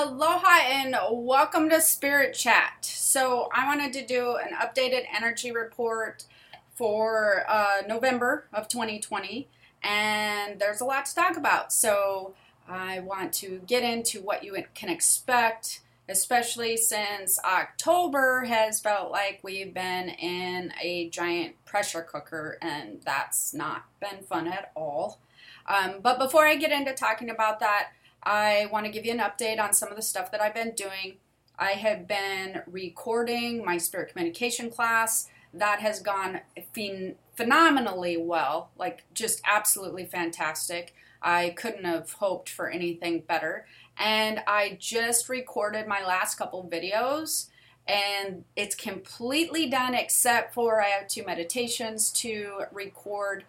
Aloha 0.00 0.60
and 0.62 0.96
welcome 1.12 1.68
to 1.68 1.78
Spirit 1.78 2.32
Chat. 2.32 2.86
So, 2.86 3.50
I 3.54 3.66
wanted 3.66 3.92
to 3.92 4.06
do 4.06 4.36
an 4.36 4.54
updated 4.56 5.04
energy 5.14 5.52
report 5.52 6.24
for 6.74 7.44
uh, 7.46 7.82
November 7.86 8.46
of 8.50 8.66
2020, 8.66 9.46
and 9.82 10.58
there's 10.58 10.80
a 10.80 10.86
lot 10.86 11.04
to 11.04 11.14
talk 11.14 11.36
about. 11.36 11.70
So, 11.70 12.32
I 12.66 13.00
want 13.00 13.34
to 13.34 13.60
get 13.66 13.82
into 13.82 14.22
what 14.22 14.42
you 14.42 14.56
can 14.74 14.88
expect, 14.88 15.82
especially 16.08 16.78
since 16.78 17.38
October 17.44 18.44
has 18.44 18.80
felt 18.80 19.12
like 19.12 19.40
we've 19.42 19.74
been 19.74 20.08
in 20.08 20.72
a 20.82 21.10
giant 21.10 21.62
pressure 21.66 22.00
cooker, 22.00 22.56
and 22.62 23.02
that's 23.04 23.52
not 23.52 23.84
been 24.00 24.22
fun 24.22 24.48
at 24.48 24.72
all. 24.74 25.20
Um, 25.66 25.96
but 26.02 26.18
before 26.18 26.46
I 26.46 26.56
get 26.56 26.72
into 26.72 26.94
talking 26.94 27.28
about 27.28 27.60
that, 27.60 27.90
I 28.22 28.68
want 28.70 28.86
to 28.86 28.92
give 28.92 29.04
you 29.04 29.12
an 29.12 29.18
update 29.18 29.60
on 29.60 29.72
some 29.72 29.90
of 29.90 29.96
the 29.96 30.02
stuff 30.02 30.30
that 30.30 30.40
I've 30.40 30.54
been 30.54 30.72
doing. 30.72 31.16
I 31.58 31.72
have 31.72 32.06
been 32.06 32.62
recording 32.66 33.64
my 33.64 33.78
spirit 33.78 34.12
communication 34.12 34.70
class. 34.70 35.28
That 35.52 35.80
has 35.80 36.00
gone 36.00 36.40
phen- 36.74 37.16
phenomenally 37.34 38.16
well, 38.16 38.70
like 38.78 39.04
just 39.14 39.40
absolutely 39.44 40.04
fantastic. 40.04 40.94
I 41.22 41.50
couldn't 41.50 41.84
have 41.84 42.12
hoped 42.12 42.48
for 42.48 42.70
anything 42.70 43.20
better. 43.20 43.66
And 43.98 44.42
I 44.46 44.76
just 44.80 45.28
recorded 45.28 45.86
my 45.86 46.04
last 46.04 46.36
couple 46.36 46.68
videos 46.70 47.48
and 47.86 48.44
it's 48.56 48.74
completely 48.74 49.68
done 49.68 49.94
except 49.94 50.54
for 50.54 50.80
I 50.80 50.88
have 50.88 51.08
two 51.08 51.24
meditations 51.24 52.10
to 52.12 52.62
record 52.72 53.44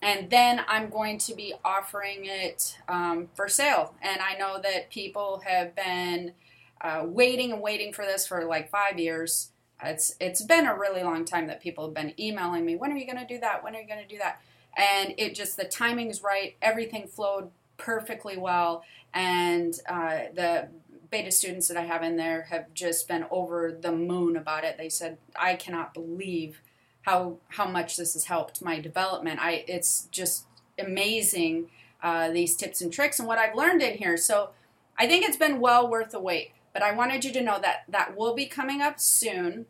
and 0.00 0.30
then 0.30 0.64
I'm 0.68 0.90
going 0.90 1.18
to 1.18 1.34
be 1.34 1.54
offering 1.64 2.20
it 2.22 2.78
um, 2.88 3.28
for 3.34 3.48
sale. 3.48 3.94
And 4.00 4.20
I 4.20 4.38
know 4.38 4.60
that 4.62 4.90
people 4.90 5.42
have 5.44 5.74
been 5.74 6.32
uh, 6.80 7.02
waiting 7.04 7.52
and 7.52 7.60
waiting 7.60 7.92
for 7.92 8.04
this 8.04 8.26
for 8.26 8.44
like 8.44 8.70
five 8.70 8.98
years. 8.98 9.50
It's 9.82 10.14
it's 10.20 10.42
been 10.42 10.66
a 10.66 10.76
really 10.76 11.02
long 11.02 11.24
time 11.24 11.46
that 11.48 11.60
people 11.60 11.84
have 11.84 11.94
been 11.94 12.14
emailing 12.18 12.64
me. 12.64 12.76
When 12.76 12.92
are 12.92 12.96
you 12.96 13.06
going 13.06 13.18
to 13.18 13.26
do 13.26 13.40
that? 13.40 13.62
When 13.62 13.74
are 13.74 13.80
you 13.80 13.88
going 13.88 14.02
to 14.02 14.08
do 14.08 14.18
that? 14.18 14.40
And 14.76 15.14
it 15.18 15.34
just 15.34 15.56
the 15.56 15.64
timing 15.64 16.10
is 16.10 16.22
right. 16.22 16.56
Everything 16.62 17.08
flowed 17.08 17.50
perfectly 17.76 18.36
well, 18.36 18.84
and 19.14 19.74
uh, 19.88 20.18
the 20.34 20.68
beta 21.10 21.30
students 21.30 21.68
that 21.68 21.76
I 21.76 21.84
have 21.84 22.02
in 22.02 22.16
there 22.16 22.42
have 22.50 22.72
just 22.74 23.08
been 23.08 23.24
over 23.30 23.72
the 23.72 23.92
moon 23.92 24.36
about 24.36 24.64
it. 24.64 24.76
They 24.78 24.88
said, 24.88 25.18
"I 25.36 25.54
cannot 25.54 25.94
believe." 25.94 26.60
How 27.02 27.38
how 27.48 27.66
much 27.66 27.96
this 27.96 28.14
has 28.14 28.24
helped 28.26 28.62
my 28.62 28.80
development. 28.80 29.40
I 29.40 29.64
it's 29.66 30.08
just 30.10 30.46
amazing 30.78 31.68
uh, 32.02 32.30
these 32.30 32.54
tips 32.54 32.80
and 32.80 32.92
tricks 32.92 33.18
and 33.18 33.26
what 33.26 33.38
I've 33.38 33.54
learned 33.54 33.82
in 33.82 33.98
here. 33.98 34.16
So 34.16 34.50
I 34.98 35.06
think 35.06 35.24
it's 35.24 35.36
been 35.36 35.60
well 35.60 35.88
worth 35.88 36.10
the 36.10 36.20
wait. 36.20 36.52
But 36.72 36.82
I 36.82 36.92
wanted 36.92 37.24
you 37.24 37.32
to 37.32 37.42
know 37.42 37.58
that 37.60 37.84
that 37.88 38.16
will 38.16 38.34
be 38.34 38.46
coming 38.46 38.80
up 38.80 39.00
soon. 39.00 39.66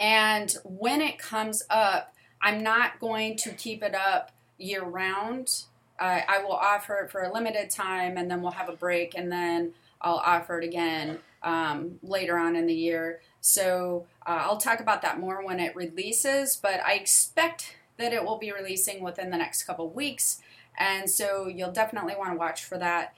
And 0.00 0.54
when 0.64 1.00
it 1.00 1.18
comes 1.18 1.62
up, 1.68 2.14
I'm 2.40 2.62
not 2.62 3.00
going 3.00 3.36
to 3.38 3.50
keep 3.50 3.82
it 3.82 3.94
up 3.94 4.30
year 4.58 4.84
round. 4.84 5.64
Uh, 5.98 6.20
I 6.26 6.42
will 6.42 6.52
offer 6.52 6.96
it 7.00 7.10
for 7.10 7.22
a 7.22 7.32
limited 7.32 7.70
time 7.70 8.16
and 8.16 8.30
then 8.30 8.42
we'll 8.42 8.52
have 8.52 8.68
a 8.68 8.76
break 8.76 9.14
and 9.16 9.30
then 9.30 9.74
I'll 10.00 10.22
offer 10.24 10.58
it 10.58 10.64
again 10.64 11.18
um, 11.42 11.98
later 12.02 12.38
on 12.38 12.56
in 12.56 12.66
the 12.66 12.74
year. 12.74 13.20
So 13.46 14.06
uh, 14.26 14.38
I'll 14.40 14.56
talk 14.56 14.80
about 14.80 15.02
that 15.02 15.20
more 15.20 15.44
when 15.44 15.60
it 15.60 15.76
releases, 15.76 16.56
but 16.56 16.80
I 16.82 16.94
expect 16.94 17.76
that 17.98 18.10
it 18.10 18.24
will 18.24 18.38
be 18.38 18.50
releasing 18.50 19.02
within 19.02 19.28
the 19.28 19.36
next 19.36 19.64
couple 19.64 19.90
weeks. 19.90 20.40
And 20.78 21.10
so 21.10 21.46
you'll 21.46 21.70
definitely 21.70 22.14
want 22.16 22.30
to 22.30 22.38
watch 22.38 22.64
for 22.64 22.78
that 22.78 23.14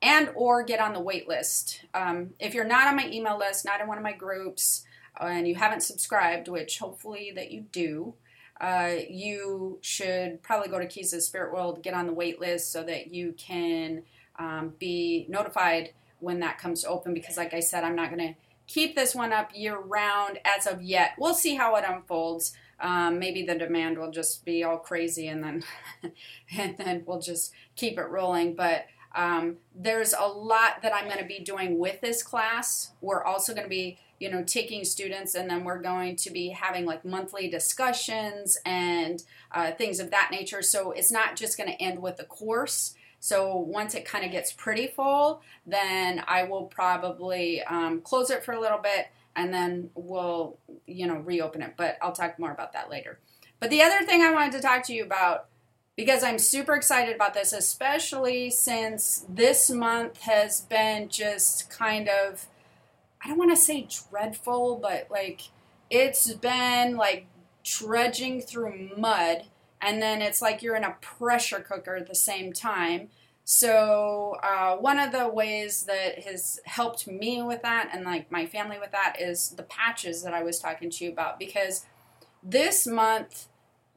and 0.00 0.30
or 0.34 0.62
get 0.62 0.80
on 0.80 0.94
the 0.94 1.00
wait 1.00 1.28
list. 1.28 1.82
Um, 1.92 2.30
if 2.40 2.54
you're 2.54 2.64
not 2.64 2.86
on 2.86 2.96
my 2.96 3.06
email 3.10 3.38
list, 3.38 3.66
not 3.66 3.82
in 3.82 3.86
one 3.86 3.98
of 3.98 4.02
my 4.02 4.14
groups, 4.14 4.86
and 5.20 5.46
you 5.46 5.56
haven't 5.56 5.82
subscribed, 5.82 6.48
which 6.48 6.78
hopefully 6.78 7.30
that 7.36 7.50
you 7.50 7.66
do, 7.70 8.14
uh, 8.58 8.94
you 9.10 9.78
should 9.82 10.42
probably 10.42 10.68
go 10.68 10.78
to 10.78 10.86
Keys 10.86 11.12
of 11.12 11.18
the 11.18 11.22
Spirit 11.22 11.52
World, 11.52 11.82
get 11.82 11.92
on 11.92 12.06
the 12.06 12.14
wait 12.14 12.40
list 12.40 12.72
so 12.72 12.82
that 12.84 13.12
you 13.12 13.34
can 13.36 14.04
um, 14.38 14.72
be 14.78 15.26
notified 15.28 15.90
when 16.20 16.40
that 16.40 16.56
comes 16.56 16.82
open. 16.82 17.12
Because, 17.12 17.36
like 17.36 17.52
I 17.52 17.60
said, 17.60 17.84
I'm 17.84 17.94
not 17.94 18.08
going 18.08 18.26
to 18.26 18.34
keep 18.66 18.94
this 18.94 19.14
one 19.14 19.32
up 19.32 19.50
year 19.54 19.78
round 19.78 20.38
as 20.44 20.66
of 20.66 20.82
yet. 20.82 21.12
We'll 21.18 21.34
see 21.34 21.54
how 21.54 21.76
it 21.76 21.84
unfolds. 21.86 22.52
Um, 22.78 23.18
maybe 23.18 23.42
the 23.42 23.54
demand 23.54 23.98
will 23.98 24.10
just 24.10 24.44
be 24.44 24.62
all 24.62 24.78
crazy, 24.78 25.28
and 25.28 25.42
then 25.42 25.64
and 26.56 26.76
then 26.76 27.04
we'll 27.06 27.20
just 27.20 27.52
keep 27.74 27.98
it 27.98 28.08
rolling. 28.08 28.54
But 28.54 28.86
um, 29.14 29.56
there's 29.74 30.12
a 30.12 30.26
lot 30.26 30.82
that 30.82 30.94
I'm 30.94 31.06
going 31.06 31.18
to 31.18 31.24
be 31.24 31.38
doing 31.38 31.78
with 31.78 32.00
this 32.02 32.22
class. 32.22 32.92
We're 33.00 33.24
also 33.24 33.54
going 33.54 33.64
to 33.64 33.70
be, 33.70 33.98
you 34.18 34.30
know, 34.30 34.44
taking 34.44 34.84
students, 34.84 35.34
and 35.34 35.48
then 35.48 35.64
we're 35.64 35.80
going 35.80 36.16
to 36.16 36.30
be 36.30 36.50
having 36.50 36.84
like 36.84 37.02
monthly 37.02 37.48
discussions 37.48 38.58
and 38.66 39.22
uh, 39.52 39.72
things 39.72 39.98
of 39.98 40.10
that 40.10 40.28
nature. 40.30 40.60
So 40.60 40.90
it's 40.90 41.10
not 41.10 41.34
just 41.34 41.56
going 41.56 41.70
to 41.70 41.82
end 41.82 42.02
with 42.02 42.18
the 42.18 42.24
course. 42.24 42.94
So 43.26 43.56
once 43.56 43.96
it 43.96 44.04
kind 44.04 44.24
of 44.24 44.30
gets 44.30 44.52
pretty 44.52 44.86
full, 44.86 45.42
then 45.66 46.22
I 46.28 46.44
will 46.44 46.66
probably 46.66 47.60
um, 47.64 48.00
close 48.02 48.30
it 48.30 48.44
for 48.44 48.52
a 48.52 48.60
little 48.60 48.78
bit 48.78 49.08
and 49.34 49.52
then 49.52 49.90
we'll, 49.96 50.58
you 50.86 51.08
know, 51.08 51.16
reopen 51.16 51.60
it. 51.60 51.74
But 51.76 51.98
I'll 52.00 52.12
talk 52.12 52.38
more 52.38 52.52
about 52.52 52.72
that 52.74 52.88
later. 52.88 53.18
But 53.58 53.70
the 53.70 53.82
other 53.82 54.06
thing 54.06 54.22
I 54.22 54.30
wanted 54.30 54.52
to 54.52 54.60
talk 54.60 54.84
to 54.84 54.94
you 54.94 55.02
about, 55.02 55.46
because 55.96 56.22
I'm 56.22 56.38
super 56.38 56.76
excited 56.76 57.16
about 57.16 57.34
this, 57.34 57.52
especially 57.52 58.48
since 58.48 59.26
this 59.28 59.70
month 59.70 60.20
has 60.20 60.60
been 60.60 61.08
just 61.08 61.68
kind 61.68 62.08
of, 62.08 62.46
I 63.24 63.26
don't 63.26 63.38
want 63.38 63.50
to 63.50 63.56
say 63.56 63.88
dreadful, 64.08 64.78
but 64.80 65.08
like 65.10 65.40
it's 65.90 66.32
been 66.34 66.96
like 66.96 67.26
trudging 67.64 68.40
through 68.40 68.90
mud 68.96 69.46
and 69.86 70.02
then 70.02 70.20
it's 70.20 70.42
like 70.42 70.62
you're 70.62 70.74
in 70.74 70.82
a 70.82 70.96
pressure 71.00 71.60
cooker 71.60 71.94
at 71.94 72.08
the 72.08 72.14
same 72.14 72.52
time. 72.52 73.08
So 73.44 74.36
uh, 74.42 74.74
one 74.76 74.98
of 74.98 75.12
the 75.12 75.28
ways 75.28 75.84
that 75.84 76.24
has 76.24 76.58
helped 76.64 77.06
me 77.06 77.40
with 77.40 77.62
that 77.62 77.90
and 77.92 78.04
like 78.04 78.32
my 78.32 78.46
family 78.46 78.80
with 78.80 78.90
that 78.90 79.18
is 79.20 79.50
the 79.50 79.62
patches 79.62 80.24
that 80.24 80.34
I 80.34 80.42
was 80.42 80.58
talking 80.58 80.90
to 80.90 81.04
you 81.04 81.12
about 81.12 81.38
because 81.38 81.86
this 82.42 82.84
month 82.84 83.46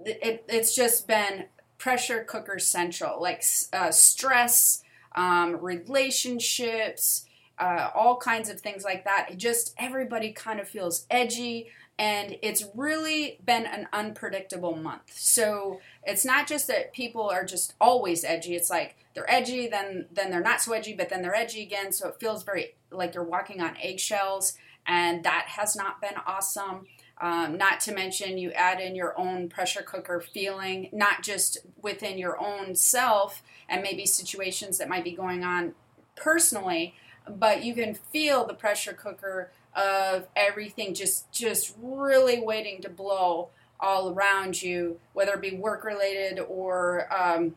it, 0.05 0.45
it's 0.47 0.75
just 0.75 1.07
been 1.07 1.45
pressure 1.79 2.23
cooker 2.23 2.59
central 2.59 3.19
like 3.19 3.43
uh, 3.73 3.89
stress 3.89 4.83
um, 5.15 5.59
relationships 5.59 7.25
uh, 7.57 7.89
all 7.95 8.17
kinds 8.17 8.49
of 8.49 8.61
things 8.61 8.83
like 8.83 9.03
that 9.03 9.29
it 9.31 9.37
just 9.37 9.73
everybody 9.79 10.31
kind 10.31 10.59
of 10.59 10.67
feels 10.67 11.07
edgy 11.09 11.67
and 11.99 12.37
it's 12.41 12.65
really 12.73 13.37
been 13.45 13.65
an 13.65 13.89
unpredictable 13.91 14.73
month. 14.77 15.11
So 15.13 15.81
it's 16.05 16.23
not 16.23 16.47
just 16.47 16.67
that 16.67 16.93
people 16.93 17.29
are 17.29 17.43
just 17.43 17.73
always 17.79 18.23
edgy. 18.23 18.55
It's 18.55 18.69
like 18.69 18.95
they're 19.13 19.29
edgy, 19.29 19.67
then 19.67 20.05
then 20.09 20.31
they're 20.31 20.39
not 20.39 20.61
so 20.61 20.71
edgy, 20.71 20.93
but 20.93 21.09
then 21.09 21.21
they're 21.21 21.35
edgy 21.35 21.61
again. 21.61 21.91
So 21.91 22.07
it 22.07 22.15
feels 22.17 22.43
very 22.43 22.75
like 22.89 23.13
you're 23.13 23.23
walking 23.23 23.59
on 23.59 23.75
eggshells, 23.81 24.53
and 24.87 25.25
that 25.25 25.47
has 25.49 25.75
not 25.75 25.99
been 25.99 26.15
awesome. 26.25 26.87
Um, 27.21 27.57
not 27.57 27.81
to 27.81 27.93
mention, 27.93 28.37
you 28.37 28.53
add 28.53 28.79
in 28.79 28.95
your 28.95 29.19
own 29.19 29.49
pressure 29.49 29.81
cooker 29.81 30.21
feeling, 30.21 30.89
not 30.93 31.21
just 31.21 31.57
within 31.81 32.17
your 32.17 32.41
own 32.41 32.75
self 32.75 33.43
and 33.67 33.83
maybe 33.83 34.05
situations 34.05 34.77
that 34.77 34.87
might 34.87 35.03
be 35.03 35.11
going 35.11 35.43
on 35.43 35.73
personally, 36.15 36.95
but 37.29 37.61
you 37.61 37.75
can 37.75 37.93
feel 37.93 38.45
the 38.45 38.53
pressure 38.53 38.93
cooker 38.93 39.51
of 39.75 40.27
everything 40.35 40.93
just 40.93 41.31
just 41.31 41.75
really 41.81 42.39
waiting 42.41 42.81
to 42.81 42.89
blow 42.89 43.49
all 43.79 44.09
around 44.09 44.61
you, 44.61 44.99
whether 45.13 45.33
it 45.33 45.41
be 45.41 45.55
work 45.55 45.83
related 45.83 46.39
or 46.39 47.07
um, 47.13 47.55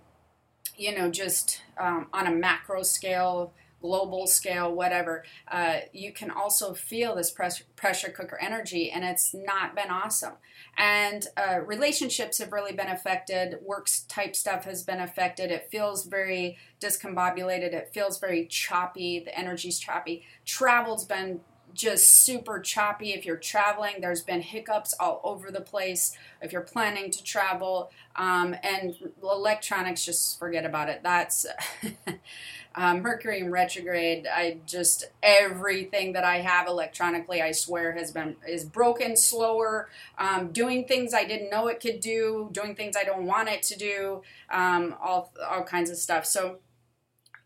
you 0.77 0.97
know 0.97 1.11
just 1.11 1.62
um, 1.78 2.06
on 2.12 2.27
a 2.27 2.31
macro 2.31 2.83
scale, 2.83 3.53
global 3.81 4.27
scale, 4.27 4.73
whatever. 4.73 5.25
Uh, 5.49 5.79
you 5.93 6.12
can 6.12 6.31
also 6.31 6.73
feel 6.73 7.17
this 7.17 7.31
press- 7.31 7.64
pressure 7.76 8.11
cooker 8.11 8.38
energy, 8.41 8.91
and 8.91 9.05
it's 9.05 9.35
not 9.35 9.75
been 9.75 9.91
awesome. 9.91 10.35
And 10.79 11.26
uh, 11.37 11.61
relationships 11.61 12.38
have 12.38 12.53
really 12.53 12.73
been 12.73 12.88
affected. 12.88 13.59
Works 13.62 14.03
type 14.03 14.35
stuff 14.35 14.64
has 14.64 14.82
been 14.82 15.00
affected. 15.00 15.50
It 15.50 15.69
feels 15.70 16.06
very 16.06 16.56
discombobulated. 16.81 17.75
It 17.75 17.91
feels 17.93 18.19
very 18.19 18.47
choppy. 18.47 19.20
The 19.20 19.37
energy's 19.38 19.79
choppy. 19.79 20.25
Travel's 20.47 21.05
been 21.05 21.41
just 21.75 22.09
super 22.25 22.61
choppy 22.61 23.13
if 23.13 23.25
you're 23.25 23.37
traveling. 23.37 23.97
There's 24.01 24.23
been 24.23 24.43
hiccups 24.43 24.95
all 24.99 25.21
over 25.25 25.51
the 25.51 25.61
place 25.61 26.17
if 26.41 26.53
you're 26.53 26.63
planning 26.63 27.11
to 27.11 27.23
travel. 27.23 27.91
Um, 28.17 28.55
and 28.63 28.95
electronics, 29.23 30.05
just 30.05 30.39
forget 30.39 30.65
about 30.65 30.89
it. 30.89 31.01
That's 31.03 31.47
um, 32.75 33.03
Mercury 33.03 33.41
in 33.41 33.51
retrograde. 33.51 34.27
I 34.27 34.59
just 34.67 35.05
everything 35.23 36.13
that 36.13 36.25
I 36.25 36.39
have 36.39 36.67
electronically, 36.67 37.43
I 37.43 37.53
swear, 37.53 37.93
has 37.93 38.11
been 38.11 38.37
is 38.47 38.65
broken, 38.65 39.17
slower, 39.17 39.89
um, 40.19 40.53
doing 40.53 40.85
things 40.87 41.15
I 41.15 41.25
didn't 41.25 41.51
know 41.51 41.69
it 41.69 41.81
could 41.81 42.01
do, 42.01 42.49
doing 42.53 42.75
things 42.75 42.97
I 42.97 43.05
don't 43.05 43.27
want 43.27 43.49
it 43.49 43.63
to 43.65 43.79
do, 43.79 44.23
um, 44.51 44.95
all 45.03 45.33
all 45.49 45.65
kinds 45.65 45.91
of 45.91 45.97
stuff. 45.97 46.27
So 46.27 46.59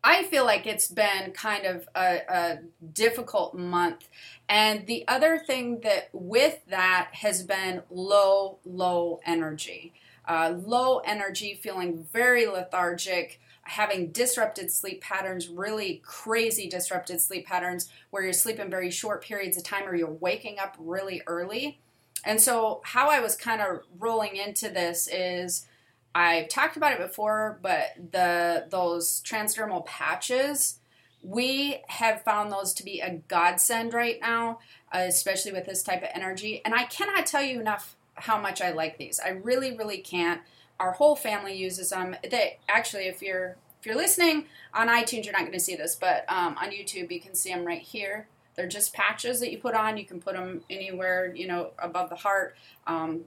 I 0.06 0.22
feel 0.22 0.44
like 0.44 0.68
it's 0.68 0.86
been 0.86 1.32
kind 1.32 1.66
of 1.66 1.88
a, 1.96 2.20
a, 2.28 2.58
difficult 2.92 3.54
month. 3.54 4.08
And 4.48 4.86
the 4.86 5.04
other 5.08 5.36
thing 5.36 5.80
that 5.80 6.10
with 6.12 6.64
that 6.68 7.08
has 7.14 7.42
been 7.42 7.82
low, 7.90 8.60
low 8.64 9.18
energy. 9.26 9.94
Uh, 10.24 10.54
low 10.64 10.98
energy, 11.00 11.58
feeling 11.60 12.06
very 12.12 12.46
lethargic, 12.46 13.40
having 13.62 14.12
disrupted 14.12 14.70
sleep 14.70 15.00
patterns, 15.00 15.48
really 15.48 16.00
crazy 16.04 16.68
disrupted 16.68 17.20
sleep 17.20 17.44
patterns 17.44 17.90
where 18.10 18.22
you're 18.22 18.32
sleeping 18.32 18.70
very 18.70 18.92
short 18.92 19.24
periods 19.24 19.56
of 19.56 19.64
time 19.64 19.88
or 19.88 19.96
you're 19.96 20.08
waking 20.08 20.60
up 20.60 20.76
really 20.78 21.20
early. 21.26 21.80
And 22.24 22.40
so, 22.40 22.80
how 22.84 23.10
I 23.10 23.18
was 23.18 23.34
kind 23.34 23.60
of 23.60 23.80
rolling 23.98 24.36
into 24.36 24.68
this 24.68 25.08
is 25.08 25.66
I've 26.14 26.48
talked 26.48 26.76
about 26.76 26.92
it 26.92 26.98
before, 26.98 27.58
but 27.62 28.12
the 28.12 28.66
those 28.70 29.22
transdermal 29.22 29.84
patches, 29.84 30.78
we 31.22 31.82
have 31.88 32.22
found 32.22 32.50
those 32.50 32.72
to 32.74 32.84
be 32.84 33.00
a 33.00 33.16
godsend 33.28 33.92
right 33.92 34.18
now, 34.20 34.60
especially 34.92 35.52
with 35.52 35.66
this 35.66 35.82
type 35.82 36.02
of 36.02 36.08
energy. 36.14 36.62
And 36.64 36.74
I 36.74 36.84
cannot 36.84 37.26
tell 37.26 37.42
you 37.42 37.60
enough 37.60 37.96
how 38.14 38.40
much 38.40 38.62
I 38.62 38.70
like 38.70 38.96
these. 38.96 39.20
I 39.20 39.30
really, 39.30 39.76
really 39.76 39.98
can't. 39.98 40.40
Our 40.80 40.92
whole 40.92 41.16
family 41.16 41.54
uses 41.54 41.90
them. 41.90 42.16
They 42.28 42.58
actually, 42.68 43.08
if 43.08 43.22
you're 43.22 43.56
if 43.80 43.86
you're 43.86 43.96
listening 43.96 44.46
on 44.74 44.88
iTunes, 44.88 45.24
you're 45.24 45.32
not 45.32 45.42
going 45.42 45.52
to 45.52 45.60
see 45.60 45.76
this, 45.76 45.94
but 45.94 46.24
um, 46.28 46.56
on 46.58 46.70
YouTube, 46.70 47.10
you 47.10 47.20
can 47.20 47.34
see 47.34 47.50
them 47.50 47.64
right 47.64 47.80
here. 47.80 48.26
They're 48.56 48.66
just 48.66 48.94
patches 48.94 49.38
that 49.40 49.52
you 49.52 49.58
put 49.58 49.74
on. 49.74 49.98
You 49.98 50.04
can 50.04 50.20
put 50.20 50.34
them 50.34 50.62
anywhere, 50.70 51.32
you 51.34 51.46
know, 51.46 51.70
above 51.78 52.08
the 52.08 52.16
heart. 52.16 52.56
Um, 52.86 53.24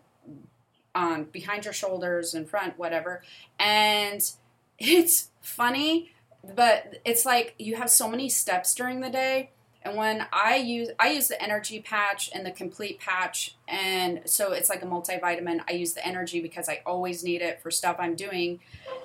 on 0.95 1.25
behind 1.25 1.65
your 1.65 1.73
shoulders 1.73 2.33
in 2.33 2.45
front, 2.45 2.77
whatever. 2.77 3.23
And 3.59 4.21
it's 4.79 5.29
funny, 5.41 6.11
but 6.55 7.01
it's 7.05 7.25
like 7.25 7.55
you 7.59 7.75
have 7.75 7.89
so 7.89 8.09
many 8.09 8.29
steps 8.29 8.73
during 8.73 9.01
the 9.01 9.09
day. 9.09 9.51
And 9.81 9.95
when 9.95 10.27
I 10.33 10.57
use 10.57 10.89
I 10.99 11.11
use 11.11 11.29
the 11.29 11.41
energy 11.41 11.79
patch 11.79 12.29
and 12.35 12.45
the 12.45 12.51
complete 12.51 12.99
patch 12.99 13.55
and 13.67 14.21
so 14.25 14.51
it's 14.51 14.69
like 14.69 14.83
a 14.83 14.85
multivitamin. 14.85 15.61
I 15.69 15.73
use 15.73 15.93
the 15.93 16.05
energy 16.05 16.41
because 16.41 16.67
I 16.67 16.81
always 16.85 17.23
need 17.23 17.41
it 17.41 17.61
for 17.61 17.71
stuff 17.71 17.95
I'm 17.97 18.15
doing. 18.15 18.59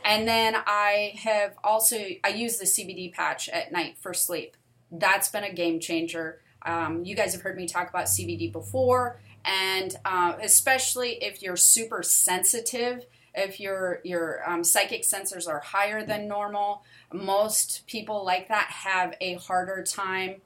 And 0.04 0.26
then 0.26 0.56
I 0.66 1.14
have 1.22 1.54
also 1.62 1.96
I 2.25 2.28
use 2.28 2.58
the 2.58 2.64
CBD 2.64 3.12
patch 3.12 3.48
at 3.48 3.70
night 3.70 3.98
for 3.98 4.12
sleep. 4.12 4.56
That's 4.90 5.28
been 5.28 5.44
a 5.44 5.52
game 5.52 5.78
changer. 5.78 6.40
Um, 6.62 7.04
you 7.04 7.14
guys 7.14 7.34
have 7.34 7.42
heard 7.42 7.56
me 7.56 7.66
talk 7.66 7.88
about 7.88 8.06
CBD 8.06 8.50
before 8.50 9.20
and 9.44 9.96
uh, 10.05 10.35
especially 10.43 11.23
if 11.23 11.43
you're 11.43 11.56
super 11.56 12.02
sensitive 12.02 13.06
if 13.35 13.58
your 13.58 14.00
your 14.05 14.49
um, 14.49 14.62
psychic 14.62 15.02
sensors 15.02 15.49
are 15.49 15.61
higher 15.61 16.05
than 16.05 16.29
normal 16.29 16.82
most 17.12 17.87
people 17.87 18.25
like 18.25 18.49
that 18.49 18.67
have 18.70 19.14
a 19.20 19.35
harder 19.35 19.82
time 19.82 20.37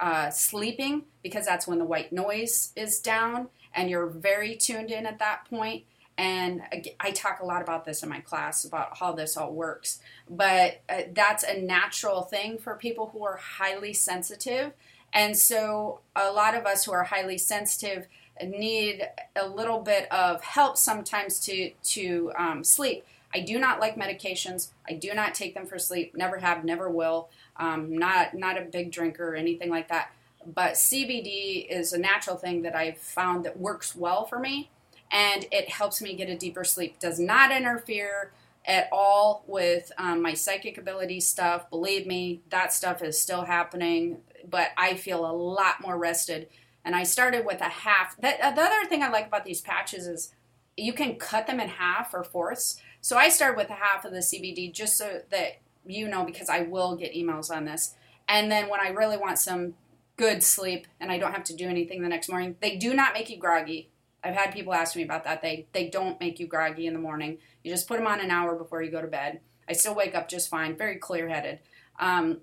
uh, 0.00 0.30
sleeping 0.30 1.02
because 1.22 1.44
that's 1.44 1.66
when 1.66 1.78
the 1.78 1.84
white 1.84 2.12
noise 2.12 2.72
is 2.76 3.00
down 3.00 3.48
and 3.74 3.90
you're 3.90 4.06
very 4.06 4.56
tuned 4.56 4.90
in 4.90 5.06
at 5.06 5.18
that 5.18 5.44
point. 5.48 5.84
and 6.16 6.62
I 6.98 7.12
talk 7.12 7.40
a 7.40 7.44
lot 7.46 7.62
about 7.62 7.84
this 7.84 8.02
in 8.02 8.08
my 8.08 8.20
class 8.20 8.64
about 8.64 8.98
how 8.98 9.12
this 9.12 9.36
all 9.36 9.52
works. 9.52 10.00
But 10.28 10.80
uh, 10.88 11.02
that's 11.12 11.44
a 11.44 11.60
natural 11.60 12.22
thing 12.22 12.58
for 12.58 12.74
people 12.74 13.10
who 13.12 13.24
are 13.24 13.36
highly 13.36 13.92
sensitive. 13.92 14.72
And 15.12 15.36
so, 15.36 16.00
a 16.16 16.32
lot 16.32 16.56
of 16.56 16.66
us 16.66 16.84
who 16.84 16.92
are 16.92 17.04
highly 17.04 17.38
sensitive 17.38 18.08
need 18.44 19.08
a 19.36 19.46
little 19.46 19.80
bit 19.80 20.10
of 20.12 20.42
help 20.42 20.76
sometimes 20.76 21.40
to 21.40 21.70
to 21.70 22.32
um, 22.36 22.64
sleep. 22.64 23.04
I 23.34 23.40
do 23.40 23.58
not 23.58 23.80
like 23.80 23.96
medications. 23.96 24.70
I 24.88 24.94
do 24.94 25.12
not 25.12 25.34
take 25.34 25.54
them 25.54 25.66
for 25.66 25.78
sleep. 25.78 26.16
Never 26.16 26.38
have, 26.38 26.64
never 26.64 26.88
will. 26.88 27.28
Um, 27.56 27.96
not 27.96 28.34
not 28.34 28.56
a 28.56 28.62
big 28.62 28.90
drinker 28.90 29.30
or 29.30 29.36
anything 29.36 29.70
like 29.70 29.88
that. 29.88 30.12
But 30.46 30.74
CBD 30.74 31.66
is 31.68 31.92
a 31.92 31.98
natural 31.98 32.36
thing 32.36 32.62
that 32.62 32.74
I've 32.74 32.98
found 32.98 33.44
that 33.44 33.58
works 33.58 33.94
well 33.94 34.24
for 34.24 34.38
me, 34.38 34.70
and 35.10 35.46
it 35.52 35.68
helps 35.68 36.00
me 36.00 36.14
get 36.14 36.28
a 36.28 36.36
deeper 36.36 36.64
sleep. 36.64 36.98
Does 36.98 37.18
not 37.18 37.50
interfere 37.50 38.32
at 38.64 38.88
all 38.92 39.42
with 39.46 39.90
um, 39.98 40.22
my 40.22 40.34
psychic 40.34 40.78
ability 40.78 41.20
stuff. 41.20 41.68
Believe 41.70 42.06
me, 42.06 42.40
that 42.50 42.72
stuff 42.72 43.02
is 43.02 43.20
still 43.20 43.44
happening, 43.44 44.18
but 44.48 44.68
I 44.76 44.94
feel 44.94 45.24
a 45.28 45.32
lot 45.32 45.80
more 45.80 45.96
rested 45.96 46.48
and 46.88 46.96
I 46.96 47.02
started 47.02 47.44
with 47.44 47.60
a 47.60 47.64
half. 47.64 48.16
That, 48.22 48.40
uh, 48.40 48.50
the 48.52 48.62
other 48.62 48.86
thing 48.88 49.02
I 49.02 49.10
like 49.10 49.26
about 49.26 49.44
these 49.44 49.60
patches 49.60 50.06
is 50.06 50.32
you 50.74 50.94
can 50.94 51.16
cut 51.16 51.46
them 51.46 51.60
in 51.60 51.68
half 51.68 52.14
or 52.14 52.24
fourths. 52.24 52.80
So 53.02 53.18
I 53.18 53.28
started 53.28 53.58
with 53.58 53.68
a 53.68 53.74
half 53.74 54.06
of 54.06 54.12
the 54.12 54.20
CBD 54.20 54.72
just 54.72 54.96
so 54.96 55.20
that 55.30 55.58
you 55.84 56.08
know 56.08 56.24
because 56.24 56.48
I 56.48 56.62
will 56.62 56.96
get 56.96 57.12
emails 57.12 57.54
on 57.54 57.66
this. 57.66 57.94
And 58.26 58.50
then 58.50 58.70
when 58.70 58.80
I 58.80 58.88
really 58.88 59.18
want 59.18 59.38
some 59.38 59.74
good 60.16 60.42
sleep 60.42 60.86
and 60.98 61.12
I 61.12 61.18
don't 61.18 61.34
have 61.34 61.44
to 61.44 61.54
do 61.54 61.68
anything 61.68 62.00
the 62.00 62.08
next 62.08 62.30
morning, 62.30 62.56
they 62.62 62.76
do 62.76 62.94
not 62.94 63.12
make 63.12 63.28
you 63.28 63.36
groggy. 63.36 63.90
I've 64.24 64.34
had 64.34 64.54
people 64.54 64.72
ask 64.72 64.96
me 64.96 65.02
about 65.02 65.24
that. 65.24 65.42
They 65.42 65.66
they 65.72 65.90
don't 65.90 66.18
make 66.20 66.40
you 66.40 66.46
groggy 66.46 66.86
in 66.86 66.94
the 66.94 67.00
morning. 67.00 67.36
You 67.62 67.70
just 67.70 67.86
put 67.86 67.98
them 67.98 68.06
on 68.06 68.20
an 68.20 68.30
hour 68.30 68.56
before 68.56 68.82
you 68.82 68.90
go 68.90 69.02
to 69.02 69.08
bed. 69.08 69.40
I 69.68 69.74
still 69.74 69.94
wake 69.94 70.14
up 70.14 70.26
just 70.26 70.48
fine, 70.48 70.74
very 70.74 70.96
clear 70.96 71.28
headed. 71.28 71.58
Um, 72.00 72.38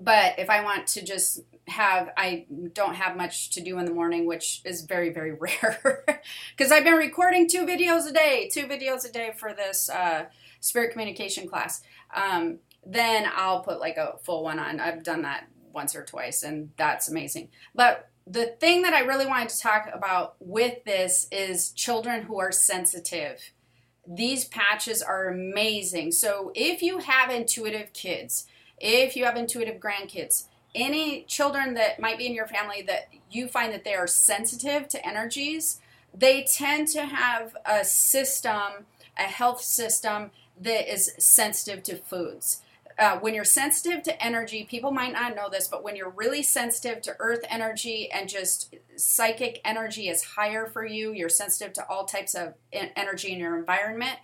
but 0.00 0.38
if 0.38 0.48
I 0.48 0.62
want 0.62 0.86
to 0.88 1.04
just 1.04 1.40
have 1.66 2.10
I 2.16 2.46
don't 2.72 2.94
have 2.94 3.16
much 3.16 3.50
to 3.50 3.60
do 3.60 3.78
in 3.78 3.84
the 3.84 3.92
morning, 3.92 4.26
which 4.26 4.60
is 4.64 4.82
very 4.82 5.12
very 5.12 5.32
rare 5.40 6.04
because 6.56 6.72
I've 6.72 6.84
been 6.84 6.94
recording 6.94 7.48
two 7.48 7.64
videos 7.66 8.08
a 8.08 8.12
day, 8.12 8.48
two 8.52 8.66
videos 8.66 9.08
a 9.08 9.12
day 9.12 9.32
for 9.36 9.52
this 9.52 9.88
uh, 9.88 10.26
spirit 10.60 10.92
communication 10.92 11.48
class. 11.48 11.82
Um, 12.14 12.58
then 12.86 13.28
I'll 13.34 13.60
put 13.60 13.80
like 13.80 13.96
a 13.96 14.16
full 14.22 14.44
one 14.44 14.58
on. 14.58 14.80
I've 14.80 15.02
done 15.02 15.22
that 15.22 15.48
once 15.72 15.94
or 15.96 16.04
twice, 16.04 16.42
and 16.42 16.70
that's 16.76 17.08
amazing. 17.08 17.48
But 17.74 18.10
the 18.26 18.46
thing 18.46 18.82
that 18.82 18.94
I 18.94 19.00
really 19.00 19.26
wanted 19.26 19.50
to 19.50 19.60
talk 19.60 19.88
about 19.92 20.36
with 20.40 20.84
this 20.84 21.26
is 21.30 21.70
children 21.70 22.22
who 22.22 22.38
are 22.38 22.52
sensitive. 22.52 23.52
These 24.06 24.46
patches 24.46 25.02
are 25.02 25.28
amazing. 25.28 26.12
So 26.12 26.52
if 26.54 26.82
you 26.82 26.98
have 26.98 27.30
intuitive 27.30 27.92
kids, 27.92 28.46
if 28.78 29.16
you 29.16 29.24
have 29.24 29.36
intuitive 29.36 29.80
grandkids, 29.80 30.44
any 30.74 31.22
children 31.22 31.74
that 31.74 32.00
might 32.00 32.18
be 32.18 32.26
in 32.26 32.34
your 32.34 32.46
family 32.46 32.82
that 32.82 33.08
you 33.30 33.48
find 33.48 33.72
that 33.72 33.84
they 33.84 33.94
are 33.94 34.06
sensitive 34.06 34.88
to 34.88 35.06
energies, 35.06 35.80
they 36.12 36.44
tend 36.44 36.88
to 36.88 37.06
have 37.06 37.56
a 37.66 37.84
system, 37.84 38.86
a 39.18 39.22
health 39.22 39.60
system 39.60 40.30
that 40.60 40.92
is 40.92 41.12
sensitive 41.18 41.82
to 41.84 41.96
foods. 41.96 42.62
Uh, 42.96 43.18
when 43.18 43.34
you're 43.34 43.44
sensitive 43.44 44.04
to 44.04 44.24
energy, 44.24 44.64
people 44.70 44.92
might 44.92 45.12
not 45.12 45.34
know 45.34 45.48
this, 45.50 45.66
but 45.66 45.82
when 45.82 45.96
you're 45.96 46.10
really 46.10 46.44
sensitive 46.44 47.02
to 47.02 47.16
earth 47.18 47.44
energy 47.48 48.08
and 48.12 48.28
just 48.28 48.76
psychic 48.96 49.60
energy 49.64 50.08
is 50.08 50.22
higher 50.22 50.66
for 50.66 50.86
you, 50.86 51.12
you're 51.12 51.28
sensitive 51.28 51.72
to 51.72 51.84
all 51.88 52.04
types 52.04 52.34
of 52.34 52.54
energy 52.72 53.32
in 53.32 53.40
your 53.40 53.58
environment, 53.58 54.16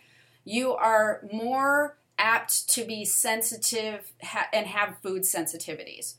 you 0.45 0.73
are 0.73 1.27
more 1.33 1.99
apt 2.17 2.69
to 2.69 2.85
be 2.85 3.05
sensitive 3.05 4.13
and 4.53 4.67
have 4.67 4.99
food 5.03 5.23
sensitivities. 5.23 6.15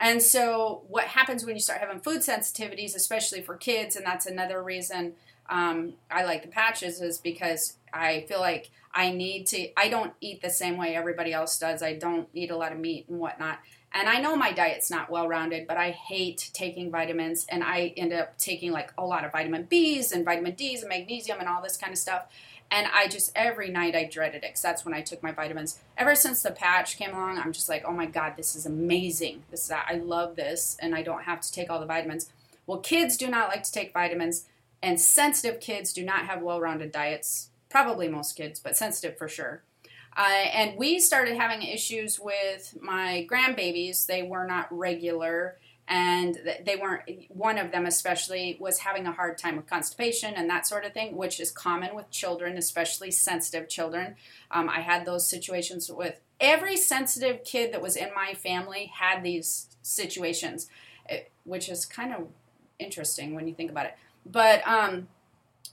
And 0.00 0.20
so, 0.20 0.82
what 0.88 1.04
happens 1.04 1.44
when 1.44 1.54
you 1.54 1.60
start 1.60 1.80
having 1.80 2.00
food 2.00 2.20
sensitivities, 2.20 2.96
especially 2.96 3.42
for 3.42 3.56
kids, 3.56 3.96
and 3.96 4.04
that's 4.04 4.26
another 4.26 4.62
reason 4.62 5.14
um, 5.48 5.94
I 6.10 6.24
like 6.24 6.42
the 6.42 6.48
patches, 6.48 7.00
is 7.00 7.18
because 7.18 7.76
I 7.92 8.24
feel 8.28 8.40
like 8.40 8.70
I 8.92 9.12
need 9.12 9.46
to, 9.48 9.68
I 9.76 9.88
don't 9.88 10.12
eat 10.20 10.42
the 10.42 10.50
same 10.50 10.76
way 10.76 10.96
everybody 10.96 11.32
else 11.32 11.58
does. 11.58 11.82
I 11.82 11.94
don't 11.94 12.28
eat 12.34 12.50
a 12.50 12.56
lot 12.56 12.72
of 12.72 12.78
meat 12.78 13.06
and 13.08 13.18
whatnot. 13.18 13.58
And 13.92 14.08
I 14.08 14.20
know 14.20 14.34
my 14.34 14.50
diet's 14.50 14.90
not 14.90 15.08
well 15.08 15.28
rounded, 15.28 15.68
but 15.68 15.76
I 15.76 15.90
hate 15.90 16.50
taking 16.52 16.90
vitamins, 16.90 17.46
and 17.48 17.62
I 17.62 17.94
end 17.96 18.12
up 18.12 18.36
taking 18.38 18.72
like 18.72 18.92
a 18.98 19.04
lot 19.04 19.24
of 19.24 19.30
vitamin 19.30 19.64
B's 19.64 20.10
and 20.10 20.24
vitamin 20.24 20.54
D's 20.54 20.80
and 20.80 20.88
magnesium 20.88 21.38
and 21.38 21.48
all 21.48 21.62
this 21.62 21.76
kind 21.76 21.92
of 21.92 21.98
stuff. 21.98 22.26
And 22.74 22.88
I 22.92 23.06
just, 23.06 23.30
every 23.36 23.70
night 23.70 23.94
I 23.94 24.02
dreaded 24.02 24.38
it 24.38 24.48
because 24.48 24.60
that's 24.60 24.84
when 24.84 24.94
I 24.94 25.00
took 25.00 25.22
my 25.22 25.30
vitamins. 25.30 25.78
Ever 25.96 26.16
since 26.16 26.42
the 26.42 26.50
patch 26.50 26.98
came 26.98 27.10
along, 27.10 27.38
I'm 27.38 27.52
just 27.52 27.68
like, 27.68 27.84
oh 27.86 27.92
my 27.92 28.06
God, 28.06 28.32
this 28.36 28.56
is 28.56 28.66
amazing. 28.66 29.44
This 29.52 29.66
is, 29.66 29.70
I 29.70 29.94
love 29.94 30.34
this, 30.34 30.76
and 30.80 30.92
I 30.92 31.02
don't 31.02 31.22
have 31.22 31.40
to 31.42 31.52
take 31.52 31.70
all 31.70 31.78
the 31.78 31.86
vitamins. 31.86 32.30
Well, 32.66 32.78
kids 32.78 33.16
do 33.16 33.28
not 33.28 33.48
like 33.48 33.62
to 33.62 33.70
take 33.70 33.92
vitamins, 33.92 34.46
and 34.82 35.00
sensitive 35.00 35.60
kids 35.60 35.92
do 35.92 36.04
not 36.04 36.26
have 36.26 36.42
well 36.42 36.60
rounded 36.60 36.90
diets. 36.90 37.50
Probably 37.68 38.08
most 38.08 38.32
kids, 38.36 38.58
but 38.58 38.76
sensitive 38.76 39.16
for 39.16 39.28
sure. 39.28 39.62
Uh, 40.16 40.46
and 40.52 40.76
we 40.76 40.98
started 40.98 41.36
having 41.36 41.62
issues 41.62 42.18
with 42.18 42.76
my 42.80 43.24
grandbabies. 43.30 44.06
They 44.06 44.24
were 44.24 44.48
not 44.48 44.66
regular 44.76 45.58
and 45.86 46.38
they 46.64 46.76
weren't 46.76 47.02
one 47.28 47.58
of 47.58 47.70
them 47.70 47.84
especially 47.86 48.56
was 48.58 48.78
having 48.78 49.06
a 49.06 49.12
hard 49.12 49.36
time 49.36 49.56
with 49.56 49.66
constipation 49.66 50.34
and 50.34 50.48
that 50.48 50.66
sort 50.66 50.84
of 50.84 50.92
thing 50.92 51.16
which 51.16 51.38
is 51.38 51.50
common 51.50 51.94
with 51.94 52.10
children 52.10 52.56
especially 52.56 53.10
sensitive 53.10 53.68
children. 53.68 54.16
Um, 54.50 54.68
i 54.68 54.80
had 54.80 55.04
those 55.04 55.28
situations 55.28 55.90
with 55.90 56.20
every 56.40 56.76
sensitive 56.76 57.44
kid 57.44 57.72
that 57.72 57.82
was 57.82 57.96
in 57.96 58.08
my 58.14 58.34
family 58.34 58.92
had 58.94 59.22
these 59.22 59.68
situations 59.82 60.68
eh, 61.08 61.20
which 61.44 61.68
is 61.68 61.84
kind 61.84 62.14
of 62.14 62.28
interesting 62.78 63.34
when 63.34 63.46
you 63.46 63.54
think 63.54 63.70
about 63.70 63.86
it. 63.86 63.94
But 64.26 64.66
um, 64.66 65.08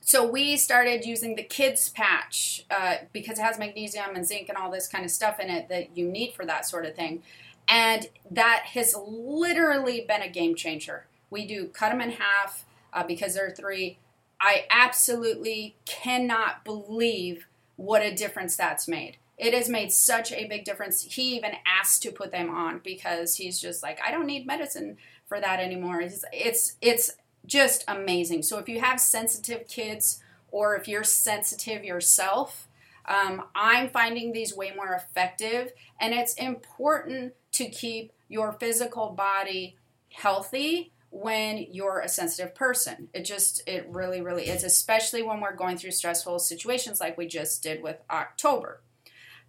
so 0.02 0.30
we 0.30 0.58
started 0.58 1.06
using 1.06 1.36
the 1.36 1.44
kids 1.44 1.90
patch 1.90 2.66
uh, 2.70 2.96
because 3.14 3.40
it 3.40 3.44
has 3.44 3.60
magnesium 3.60 4.16
and 4.16 4.26
zinc 4.26 4.50
and 4.50 4.58
all 4.58 4.72
this 4.72 4.88
kind 4.88 5.06
of 5.06 5.12
stuff 5.12 5.40
in 5.40 5.50
it 5.50 5.70
that 5.70 5.96
you 5.98 6.08
need 6.08 6.34
for 6.34 6.46
that 6.46 6.66
sort 6.66 6.86
of 6.86 6.96
thing 6.96 7.24
and 7.68 8.08
that 8.30 8.64
has 8.74 8.96
literally 9.08 10.06
been 10.08 10.22
a 10.22 10.30
game 10.30 10.56
changer. 10.56 11.06
We 11.30 11.46
do 11.46 11.68
cut 11.68 11.90
them 11.90 12.02
in 12.02 12.12
half 12.12 12.66
uh, 12.94 13.04
because 13.04 13.36
they're 13.36 13.52
three. 13.52 13.98
I 14.40 14.66
absolutely 14.70 15.76
cannot 15.86 16.66
believe 16.66 17.48
what 17.76 18.02
a 18.02 18.14
difference 18.14 18.56
that's 18.56 18.88
made. 18.88 19.18
It 19.38 19.54
has 19.54 19.70
made 19.70 19.92
such 19.92 20.32
a 20.32 20.48
big 20.48 20.66
difference. 20.66 21.02
He 21.02 21.36
even 21.36 21.54
asked 21.66 22.04
to 22.04 22.12
put 22.12 22.32
them 22.32 22.50
on 22.50 22.80
because 22.84 23.36
he's 23.36 23.60
just 23.60 23.82
like 23.82 24.00
i 24.06 24.12
don't 24.12 24.28
need 24.28 24.46
medicine 24.46 24.98
for 25.26 25.40
that 25.40 25.60
anymore. 25.60 26.02
It's 26.02 26.26
it's, 26.34 26.76
it's 26.82 27.12
just 27.46 27.86
amazing. 27.88 28.44
So 28.44 28.58
if 28.58 28.68
you 28.68 28.82
have 28.82 29.00
sensitive 29.00 29.68
kids 29.68 30.22
or 30.52 30.76
if 30.76 30.88
you're 30.88 31.06
sensitive 31.06 31.86
yourself, 31.86 32.68
um, 33.12 33.44
I'm 33.54 33.90
finding 33.90 34.32
these 34.32 34.56
way 34.56 34.72
more 34.76 34.94
effective. 34.94 35.74
And 36.00 36.14
it's 36.14 36.34
important 36.36 37.34
to 37.54 37.68
keep 37.70 38.14
your 38.30 38.54
physical 38.54 39.10
body 39.10 39.76
healthy 40.14 40.94
when 41.10 41.58
you're 41.70 42.00
a 42.00 42.08
sensitive 42.08 42.56
person. 42.56 43.10
It 43.14 43.26
just, 43.26 43.68
it 43.68 43.86
really, 43.90 44.22
really 44.22 44.48
is, 44.48 44.64
especially 44.64 45.24
when 45.24 45.42
we're 45.42 45.56
going 45.56 45.78
through 45.78 45.92
stressful 45.92 46.40
situations 46.40 47.02
like 47.02 47.18
we 47.18 47.28
just 47.28 47.62
did 47.62 47.84
with 47.84 47.98
October. 48.10 48.82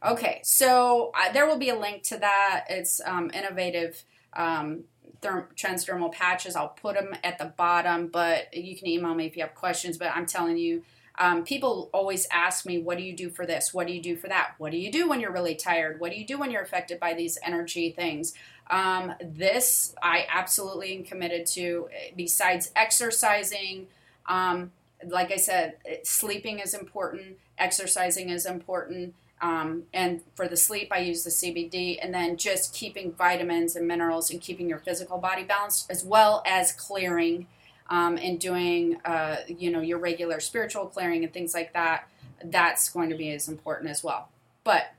Okay, 0.04 0.40
so 0.42 1.12
uh, 1.14 1.32
there 1.32 1.46
will 1.46 1.58
be 1.58 1.68
a 1.68 1.78
link 1.78 2.02
to 2.04 2.18
that. 2.18 2.64
It's 2.68 3.00
um, 3.06 3.30
innovative 3.32 4.02
um, 4.32 4.82
therm- 5.20 5.54
transdermal 5.54 6.10
patches. 6.10 6.56
I'll 6.56 6.70
put 6.70 6.96
them 6.96 7.14
at 7.22 7.38
the 7.38 7.44
bottom, 7.56 8.08
but 8.08 8.52
you 8.52 8.76
can 8.76 8.88
email 8.88 9.14
me 9.14 9.26
if 9.26 9.36
you 9.36 9.42
have 9.42 9.54
questions. 9.54 9.98
But 9.98 10.08
I'm 10.16 10.26
telling 10.26 10.56
you, 10.56 10.82
um, 11.18 11.44
people 11.44 11.90
always 11.92 12.26
ask 12.30 12.64
me, 12.64 12.78
What 12.78 12.98
do 12.98 13.04
you 13.04 13.14
do 13.14 13.30
for 13.30 13.46
this? 13.46 13.74
What 13.74 13.86
do 13.86 13.92
you 13.92 14.02
do 14.02 14.16
for 14.16 14.28
that? 14.28 14.54
What 14.58 14.72
do 14.72 14.78
you 14.78 14.90
do 14.90 15.08
when 15.08 15.20
you're 15.20 15.32
really 15.32 15.54
tired? 15.54 16.00
What 16.00 16.10
do 16.10 16.18
you 16.18 16.26
do 16.26 16.38
when 16.38 16.50
you're 16.50 16.62
affected 16.62 16.98
by 16.98 17.14
these 17.14 17.38
energy 17.44 17.90
things? 17.90 18.34
Um, 18.70 19.14
this 19.20 19.94
I 20.02 20.26
absolutely 20.30 20.96
am 20.96 21.04
committed 21.04 21.46
to, 21.48 21.88
besides 22.16 22.70
exercising. 22.74 23.88
Um, 24.26 24.72
like 25.06 25.32
I 25.32 25.36
said, 25.36 25.76
sleeping 26.04 26.60
is 26.60 26.74
important, 26.74 27.38
exercising 27.58 28.30
is 28.30 28.46
important. 28.46 29.14
Um, 29.42 29.82
and 29.92 30.22
for 30.36 30.46
the 30.46 30.56
sleep, 30.56 30.88
I 30.92 30.98
use 30.98 31.24
the 31.24 31.30
CBD, 31.30 31.98
and 32.00 32.14
then 32.14 32.36
just 32.36 32.72
keeping 32.72 33.12
vitamins 33.12 33.74
and 33.74 33.88
minerals 33.88 34.30
and 34.30 34.40
keeping 34.40 34.68
your 34.68 34.78
physical 34.78 35.18
body 35.18 35.42
balanced, 35.42 35.90
as 35.90 36.04
well 36.04 36.44
as 36.46 36.70
clearing 36.70 37.48
um, 37.92 38.16
and 38.16 38.40
doing, 38.40 38.96
uh, 39.04 39.36
you 39.46 39.70
know, 39.70 39.80
your 39.80 39.98
regular 39.98 40.40
spiritual 40.40 40.86
clearing 40.86 41.24
and 41.24 41.32
things 41.32 41.52
like 41.52 41.74
that. 41.74 42.08
That's 42.42 42.88
going 42.88 43.10
to 43.10 43.16
be 43.16 43.30
as 43.30 43.48
important 43.48 43.90
as 43.90 44.02
well. 44.02 44.30
But 44.64 44.94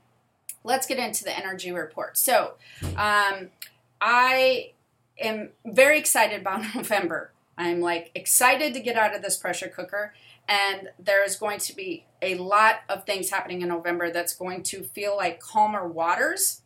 let's 0.62 0.86
get 0.86 0.98
into 0.98 1.24
the 1.24 1.36
energy 1.36 1.72
report. 1.72 2.16
So, 2.16 2.54
um, 2.96 3.50
I 4.00 4.70
am 5.18 5.50
very 5.66 5.98
excited 5.98 6.40
about 6.40 6.62
November. 6.74 7.32
I'm 7.58 7.80
like 7.80 8.12
excited 8.14 8.74
to 8.74 8.80
get 8.80 8.96
out 8.96 9.14
of 9.14 9.22
this 9.22 9.36
pressure 9.36 9.68
cooker 9.68 10.14
and 10.48 10.90
there's 10.98 11.36
going 11.36 11.58
to 11.58 11.74
be 11.74 12.04
a 12.22 12.36
lot 12.36 12.80
of 12.88 13.06
things 13.06 13.30
happening 13.30 13.62
in 13.62 13.68
November 13.68 14.10
that's 14.10 14.34
going 14.34 14.62
to 14.64 14.82
feel 14.82 15.16
like 15.16 15.40
calmer 15.40 15.86
waters 15.86 16.62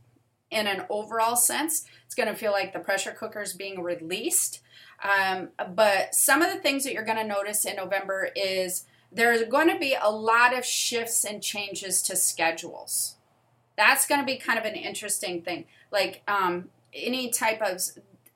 in 0.50 0.66
an 0.66 0.84
overall 0.90 1.36
sense. 1.36 1.84
It's 2.04 2.14
going 2.14 2.28
to 2.28 2.34
feel 2.34 2.52
like 2.52 2.72
the 2.72 2.80
pressure 2.80 3.12
cooker 3.12 3.40
is 3.40 3.52
being 3.52 3.82
released. 3.82 4.60
Um, 5.02 5.50
but 5.74 6.14
some 6.14 6.42
of 6.42 6.52
the 6.52 6.60
things 6.60 6.84
that 6.84 6.92
you're 6.92 7.04
going 7.04 7.18
to 7.18 7.24
notice 7.24 7.64
in 7.64 7.76
November 7.76 8.30
is 8.34 8.84
there's 9.12 9.42
going 9.44 9.68
to 9.68 9.78
be 9.78 9.96
a 10.00 10.10
lot 10.10 10.56
of 10.56 10.64
shifts 10.64 11.24
and 11.24 11.42
changes 11.42 12.02
to 12.02 12.16
schedules. 12.16 13.16
That's 13.76 14.06
going 14.06 14.20
to 14.20 14.26
be 14.26 14.36
kind 14.36 14.58
of 14.58 14.64
an 14.64 14.74
interesting 14.74 15.42
thing. 15.42 15.66
Like 15.90 16.22
um, 16.26 16.68
any 16.92 17.30
type 17.30 17.62
of 17.62 17.80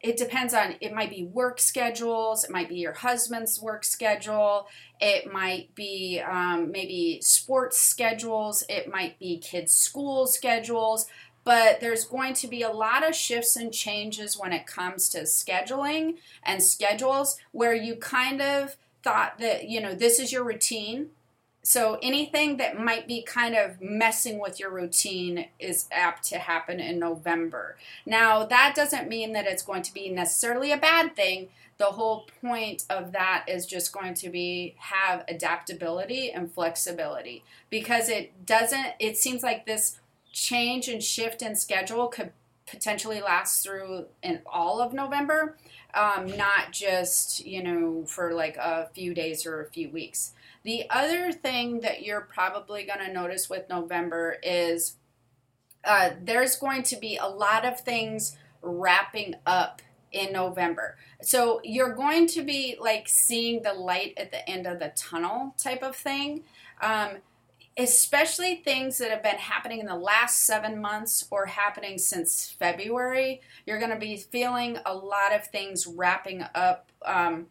it 0.01 0.17
depends 0.17 0.53
on 0.53 0.75
it 0.81 0.93
might 0.93 1.11
be 1.11 1.25
work 1.25 1.61
schedules 1.61 2.43
it 2.43 2.51
might 2.51 2.69
be 2.69 2.77
your 2.77 2.93
husband's 2.93 3.61
work 3.61 3.85
schedule 3.85 4.67
it 5.01 5.33
might 5.33 5.73
be 5.75 6.21
um, 6.29 6.73
maybe 6.73 7.21
sports 7.23 7.79
schedules 7.79 8.65
it 8.69 8.91
might 8.91 9.19
be 9.19 9.39
kids 9.39 9.73
school 9.73 10.27
schedules 10.27 11.07
but 11.45 11.81
there's 11.81 12.05
going 12.05 12.35
to 12.35 12.47
be 12.47 12.63
a 12.63 12.71
lot 12.71 13.07
of 13.07 13.15
shifts 13.15 13.57
and 13.57 13.73
changes 13.73 14.39
when 14.39 14.53
it 14.53 14.67
comes 14.67 15.09
to 15.11 15.23
scheduling 15.23 16.17
and 16.43 16.63
schedules 16.63 17.39
where 17.53 17.75
you 17.75 17.97
kind 17.97 18.41
of 18.41 18.77
thought 19.03 19.39
that 19.39 19.69
you 19.69 19.81
know 19.81 19.95
this 19.95 20.19
is 20.19 20.33
your 20.33 20.45
routine 20.45 21.11
so 21.65 21.99
anything 22.03 22.57
that 22.57 22.79
might 22.79 23.07
be 23.07 23.23
kind 23.23 23.55
of 23.55 23.81
messing 23.81 24.41
with 24.41 24.59
your 24.59 24.71
routine 24.71 25.47
is 25.61 25.87
apt 25.93 26.25
to 26.25 26.39
happen 26.39 26.81
in 26.81 26.99
November. 26.99 27.77
Now, 28.05 28.45
that 28.45 28.75
doesn't 28.75 29.09
mean 29.09 29.33
that 29.35 29.47
it's 29.47 29.63
going 29.63 29.83
to 29.83 29.95
be 29.95 30.09
necessarily 30.09 30.73
a 30.73 30.77
bad 30.77 31.15
thing. 31.15 31.51
The 31.79 31.85
whole 31.85 32.27
point 32.41 32.85
of 32.91 33.13
that 33.13 33.45
is 33.47 33.67
just 33.67 33.93
going 33.93 34.15
to 34.15 34.29
be 34.29 34.75
have 34.79 35.25
adaptability 35.29 36.31
and 36.31 36.53
flexibility 36.53 37.45
because 37.71 38.09
it 38.09 38.45
doesn't 38.45 38.95
it 39.01 39.17
seems 39.17 39.43
like 39.43 39.67
this 39.67 39.99
change 40.33 40.89
and 40.89 41.03
shift 41.03 41.43
in 41.43 41.55
schedule 41.55 42.09
could 42.09 42.33
potentially 42.67 43.21
last 43.21 43.63
through 43.63 44.07
in 44.23 44.41
all 44.47 44.81
of 44.81 44.93
November, 44.93 45.57
um, 45.95 46.27
not 46.37 46.73
just, 46.73 47.45
you 47.45 47.63
know, 47.63 48.05
for 48.07 48.33
like 48.33 48.57
a 48.57 48.89
few 48.95 49.15
days 49.15 49.45
or 49.45 49.61
a 49.61 49.69
few 49.69 49.91
weeks. 49.91 50.33
The 50.65 50.85
other 50.89 51.33
thing 51.33 51.81
that 51.81 52.03
you're 52.03 52.21
probably 52.21 52.85
going 52.85 53.05
to 53.05 53.13
notice 53.13 53.51
with 53.51 53.69
November 53.69 54.37
is 54.43 54.95
uh, 55.85 56.11
there's 56.23 56.57
going 56.57 56.85
to 56.85 56.97
be 56.97 57.17
a 57.17 57.27
lot 57.27 57.65
of 57.65 57.81
things 57.81 58.37
wrapping 58.63 59.35
up 59.45 59.83
in 60.13 60.33
November. 60.33 60.97
So 61.21 61.61
you're 61.65 61.95
going 61.95 62.27
to 62.29 62.43
be 62.43 62.77
like 62.81 63.09
seeing 63.09 63.63
the 63.63 63.75
light 63.75 64.15
at 64.17 64.31
the 64.31 64.49
end 64.49 64.67
of 64.67 64.79
the 64.79 64.93
tunnel 64.95 65.55
type 65.59 65.83
of 65.83 65.97
thing. 65.97 66.45
Um, 66.81 67.17
especially 67.77 68.57
things 68.57 68.99
that 68.99 69.11
have 69.11 69.23
been 69.23 69.37
happening 69.37 69.81
in 69.81 69.87
the 69.87 69.97
last 69.97 70.41
seven 70.41 70.81
months 70.81 71.27
or 71.31 71.47
happening 71.47 71.99
since 71.99 72.51
February. 72.59 73.41
You're 73.67 73.79
going 73.79 73.91
to 73.91 73.99
be 73.99 74.17
feeling 74.17 74.79
a 74.85 74.95
lot 74.95 75.35
of 75.35 75.47
things 75.47 75.87
wrapping 75.87 76.45
up. 76.55 76.91
Um, 77.05 77.47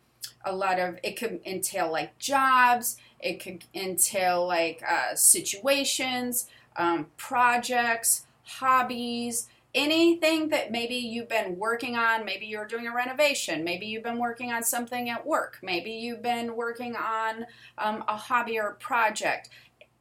a 0.46 0.54
lot 0.54 0.80
of 0.80 0.98
it 1.04 1.18
could 1.18 1.40
entail 1.46 1.92
like 1.92 2.18
jobs, 2.18 2.98
it 3.20 3.40
could 3.40 3.64
entail 3.74 4.48
like 4.48 4.84
uh, 4.88 5.16
situations, 5.16 6.48
um, 6.76 7.08
projects, 7.18 8.26
hobbies, 8.44 9.48
anything 9.74 10.50
that 10.50 10.72
maybe 10.72 10.96
you've 10.96 11.30
been 11.30 11.58
working 11.58 11.96
on. 11.96 12.26
Maybe 12.26 12.46
you're 12.46 12.66
doing 12.66 12.88
a 12.88 12.94
renovation. 12.94 13.64
Maybe 13.64 13.86
you've 13.86 14.04
been 14.04 14.20
working 14.20 14.52
on 14.52 14.64
something 14.64 15.10
at 15.10 15.26
work. 15.26 15.60
Maybe 15.62 15.92
you've 15.92 16.22
been 16.22 16.56
working 16.56 16.96
on 16.96 17.46
um, 17.78 18.04
a 18.08 18.18
hobby 18.18 18.60
or 18.60 18.72
project. 18.74 19.50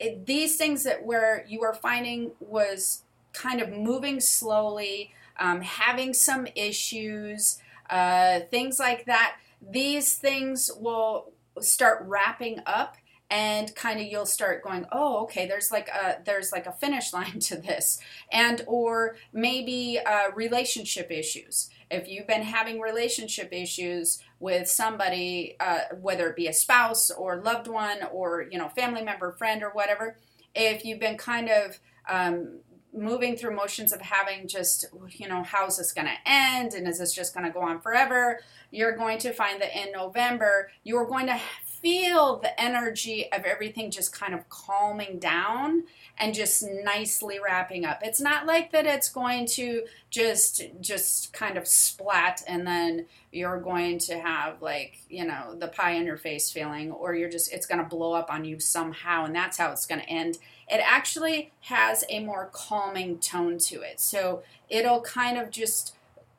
It, 0.00 0.26
these 0.26 0.56
things 0.56 0.82
that 0.82 1.04
where 1.04 1.44
you 1.48 1.62
are 1.62 1.74
finding 1.74 2.32
was 2.40 3.02
kind 3.32 3.60
of 3.60 3.70
moving 3.70 4.18
slowly, 4.18 5.12
um, 5.38 5.60
having 5.60 6.14
some 6.14 6.48
issues, 6.56 7.60
uh, 7.88 8.40
things 8.50 8.80
like 8.80 9.04
that 9.06 9.36
these 9.60 10.16
things 10.16 10.70
will 10.78 11.32
start 11.60 12.02
wrapping 12.06 12.60
up 12.66 12.96
and 13.30 13.74
kind 13.76 14.00
of 14.00 14.06
you'll 14.06 14.26
start 14.26 14.62
going 14.62 14.86
oh 14.90 15.22
okay 15.22 15.46
there's 15.46 15.70
like 15.70 15.88
a 15.88 16.18
there's 16.24 16.50
like 16.52 16.66
a 16.66 16.72
finish 16.72 17.12
line 17.12 17.38
to 17.38 17.56
this 17.56 18.00
and 18.32 18.62
or 18.66 19.16
maybe 19.32 19.98
uh, 20.04 20.30
relationship 20.34 21.10
issues 21.10 21.68
if 21.90 22.08
you've 22.08 22.26
been 22.26 22.42
having 22.42 22.80
relationship 22.80 23.52
issues 23.52 24.22
with 24.38 24.68
somebody 24.68 25.56
uh, 25.60 25.80
whether 26.00 26.28
it 26.28 26.36
be 26.36 26.46
a 26.46 26.52
spouse 26.52 27.10
or 27.10 27.42
loved 27.42 27.68
one 27.68 27.98
or 28.12 28.46
you 28.50 28.58
know 28.58 28.68
family 28.68 29.02
member 29.02 29.32
friend 29.32 29.62
or 29.62 29.70
whatever 29.70 30.16
if 30.54 30.84
you've 30.84 31.00
been 31.00 31.16
kind 31.16 31.48
of 31.48 31.78
um, 32.08 32.60
moving 32.92 33.36
through 33.36 33.54
motions 33.54 33.92
of 33.92 34.00
having 34.00 34.48
just, 34.48 34.86
you 35.10 35.28
know, 35.28 35.42
how's 35.42 35.78
this 35.78 35.92
going 35.92 36.08
to 36.08 36.30
end? 36.30 36.74
And 36.74 36.88
is 36.88 36.98
this 36.98 37.14
just 37.14 37.34
going 37.34 37.46
to 37.46 37.52
go 37.52 37.60
on 37.60 37.80
forever? 37.80 38.40
You're 38.70 38.96
going 38.96 39.18
to 39.18 39.32
find 39.32 39.60
that 39.60 39.78
in 39.78 39.92
November, 39.92 40.70
you're 40.82 41.06
going 41.06 41.26
to 41.26 41.40
feel 41.80 42.38
the 42.38 42.60
energy 42.60 43.30
of 43.32 43.44
everything 43.44 43.90
just 43.90 44.12
kind 44.12 44.34
of 44.34 44.48
calming 44.48 45.18
down 45.18 45.84
and 46.18 46.34
just 46.34 46.62
nicely 46.84 47.38
wrapping 47.42 47.84
up. 47.84 48.00
It's 48.02 48.20
not 48.20 48.46
like 48.46 48.72
that 48.72 48.86
it's 48.86 49.08
going 49.08 49.46
to 49.46 49.84
just 50.10 50.62
just 50.80 51.32
kind 51.32 51.56
of 51.56 51.66
splat 51.66 52.42
and 52.46 52.66
then 52.66 53.06
you're 53.32 53.60
going 53.60 53.98
to 53.98 54.18
have 54.18 54.60
like, 54.60 54.98
you 55.08 55.24
know, 55.24 55.54
the 55.58 55.68
pie 55.68 55.92
in 55.92 56.04
your 56.04 56.18
face 56.18 56.50
feeling 56.50 56.90
or 56.92 57.14
you're 57.14 57.30
just 57.30 57.52
it's 57.52 57.66
going 57.66 57.82
to 57.82 57.88
blow 57.88 58.12
up 58.12 58.30
on 58.30 58.44
you 58.44 58.60
somehow 58.60 59.24
and 59.24 59.34
that's 59.34 59.56
how 59.56 59.72
it's 59.72 59.86
going 59.86 60.00
to 60.00 60.08
end. 60.08 60.38
It 60.70 60.80
actually 60.84 61.52
has 61.62 62.04
a 62.08 62.20
more 62.20 62.50
calming 62.52 63.18
tone 63.18 63.58
to 63.58 63.82
it. 63.82 64.00
So 64.00 64.42
it'll 64.68 65.00
kind 65.00 65.36
of 65.36 65.50
just 65.50 65.94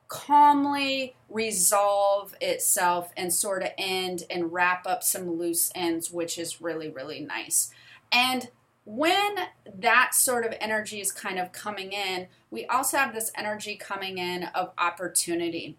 calmly 0.08 1.14
resolve 1.30 2.34
itself 2.40 3.12
and 3.16 3.32
sort 3.32 3.62
of 3.62 3.70
end 3.78 4.24
and 4.28 4.52
wrap 4.52 4.86
up 4.86 5.02
some 5.02 5.38
loose 5.38 5.70
ends, 5.74 6.10
which 6.10 6.38
is 6.38 6.60
really, 6.60 6.88
really 6.88 7.20
nice. 7.20 7.70
And 8.10 8.50
when 8.84 9.36
that 9.74 10.14
sort 10.14 10.44
of 10.44 10.54
energy 10.60 11.00
is 11.00 11.12
kind 11.12 11.38
of 11.38 11.52
coming 11.52 11.92
in, 11.92 12.28
we 12.50 12.66
also 12.66 12.98
have 12.98 13.14
this 13.14 13.30
energy 13.34 13.76
coming 13.76 14.18
in 14.18 14.44
of 14.54 14.72
opportunity. 14.76 15.76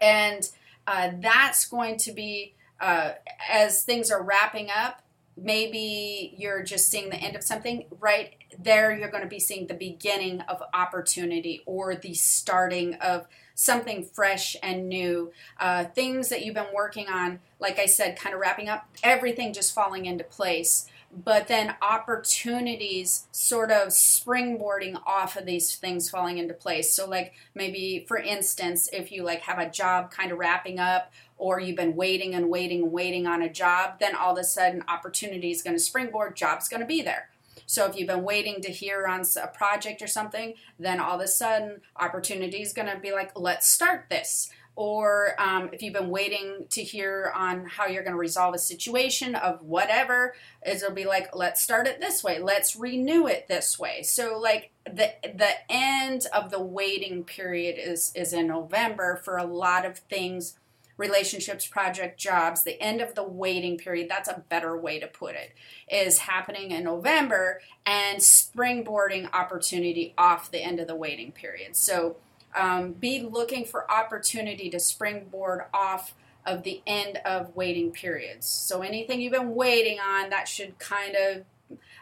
And 0.00 0.48
uh, 0.86 1.10
that's 1.18 1.64
going 1.64 1.96
to 1.98 2.12
be 2.12 2.54
uh, 2.80 3.12
as 3.48 3.82
things 3.82 4.10
are 4.10 4.22
wrapping 4.22 4.68
up. 4.74 5.02
Maybe 5.42 6.34
you're 6.36 6.62
just 6.62 6.90
seeing 6.90 7.08
the 7.08 7.16
end 7.16 7.34
of 7.34 7.42
something. 7.42 7.86
Right 7.98 8.34
there, 8.58 8.96
you're 8.96 9.10
going 9.10 9.22
to 9.22 9.28
be 9.28 9.40
seeing 9.40 9.66
the 9.66 9.74
beginning 9.74 10.42
of 10.42 10.62
opportunity 10.74 11.62
or 11.66 11.94
the 11.94 12.14
starting 12.14 12.94
of 12.94 13.26
something 13.54 14.04
fresh 14.04 14.56
and 14.62 14.88
new. 14.88 15.32
Uh, 15.58 15.84
things 15.84 16.28
that 16.28 16.44
you've 16.44 16.54
been 16.54 16.74
working 16.74 17.08
on, 17.08 17.40
like 17.58 17.78
I 17.78 17.86
said, 17.86 18.18
kind 18.18 18.34
of 18.34 18.40
wrapping 18.40 18.68
up, 18.68 18.86
everything 19.02 19.52
just 19.52 19.74
falling 19.74 20.06
into 20.06 20.24
place 20.24 20.86
but 21.12 21.48
then 21.48 21.74
opportunities 21.82 23.26
sort 23.32 23.70
of 23.70 23.88
springboarding 23.88 25.00
off 25.06 25.36
of 25.36 25.44
these 25.44 25.74
things 25.74 26.08
falling 26.08 26.38
into 26.38 26.54
place 26.54 26.94
so 26.94 27.08
like 27.08 27.32
maybe 27.54 28.04
for 28.06 28.16
instance 28.16 28.88
if 28.92 29.10
you 29.10 29.24
like 29.24 29.40
have 29.40 29.58
a 29.58 29.68
job 29.68 30.10
kind 30.10 30.30
of 30.30 30.38
wrapping 30.38 30.78
up 30.78 31.12
or 31.40 31.58
you've 31.58 31.76
been 31.76 31.96
waiting 31.96 32.34
and 32.34 32.48
waiting 32.48 32.82
and 32.82 32.92
waiting 32.92 33.26
on 33.26 33.42
a 33.42 33.52
job 33.52 33.98
then 33.98 34.14
all 34.14 34.32
of 34.32 34.38
a 34.38 34.44
sudden 34.44 34.84
opportunity 34.88 35.50
is 35.50 35.62
going 35.62 35.74
to 35.74 35.82
springboard 35.82 36.36
job's 36.36 36.68
going 36.68 36.80
to 36.80 36.86
be 36.86 37.02
there. 37.02 37.30
So 37.66 37.86
if 37.86 37.96
you've 37.96 38.08
been 38.08 38.24
waiting 38.24 38.60
to 38.62 38.70
hear 38.70 39.06
on 39.06 39.22
a 39.42 39.46
project 39.48 40.02
or 40.02 40.06
something 40.06 40.54
then 40.78 41.00
all 41.00 41.16
of 41.16 41.20
a 41.20 41.28
sudden 41.28 41.80
opportunity 41.96 42.62
is 42.62 42.72
going 42.72 42.88
to 42.88 42.98
be 42.98 43.12
like 43.12 43.32
let's 43.34 43.68
start 43.68 44.06
this. 44.08 44.50
Or 44.76 45.34
um, 45.38 45.68
if 45.72 45.82
you've 45.82 45.92
been 45.92 46.08
waiting 46.08 46.64
to 46.70 46.82
hear 46.82 47.32
on 47.34 47.66
how 47.66 47.86
you're 47.86 48.02
going 48.02 48.14
to 48.14 48.18
resolve 48.18 48.54
a 48.54 48.58
situation 48.58 49.34
of 49.34 49.60
whatever, 49.62 50.34
it'll 50.64 50.92
be 50.92 51.04
like, 51.04 51.36
let's 51.36 51.60
start 51.60 51.86
it 51.86 52.00
this 52.00 52.24
way, 52.24 52.40
let's 52.40 52.76
renew 52.76 53.26
it 53.26 53.46
this 53.46 53.78
way. 53.78 54.02
So 54.02 54.38
like 54.38 54.70
the 54.86 55.12
the 55.22 55.50
end 55.68 56.26
of 56.32 56.50
the 56.50 56.62
waiting 56.62 57.24
period 57.24 57.76
is 57.78 58.12
is 58.14 58.32
in 58.32 58.46
November 58.46 59.16
for 59.16 59.36
a 59.36 59.44
lot 59.44 59.84
of 59.84 59.98
things 59.98 60.58
relationships, 61.00 61.66
project, 61.66 62.20
jobs, 62.20 62.62
the 62.62 62.80
end 62.80 63.00
of 63.00 63.14
the 63.14 63.22
waiting 63.22 63.78
period, 63.78 64.06
that's 64.08 64.28
a 64.28 64.44
better 64.50 64.76
way 64.76 65.00
to 65.00 65.06
put 65.06 65.34
it, 65.34 65.52
is 65.90 66.18
happening 66.18 66.70
in 66.72 66.84
November 66.84 67.62
and 67.86 68.18
springboarding 68.18 69.32
opportunity 69.32 70.12
off 70.18 70.50
the 70.50 70.62
end 70.62 70.78
of 70.78 70.86
the 70.86 70.94
waiting 70.94 71.32
period. 71.32 71.74
So 71.74 72.16
um, 72.54 72.92
be 72.92 73.22
looking 73.22 73.64
for 73.64 73.90
opportunity 73.90 74.68
to 74.68 74.78
springboard 74.78 75.62
off 75.72 76.14
of 76.44 76.64
the 76.64 76.82
end 76.86 77.18
of 77.24 77.56
waiting 77.56 77.92
periods. 77.92 78.46
So 78.46 78.82
anything 78.82 79.22
you've 79.22 79.32
been 79.32 79.54
waiting 79.54 79.98
on, 80.00 80.28
that 80.30 80.48
should 80.48 80.78
kind 80.78 81.16
of 81.16 81.44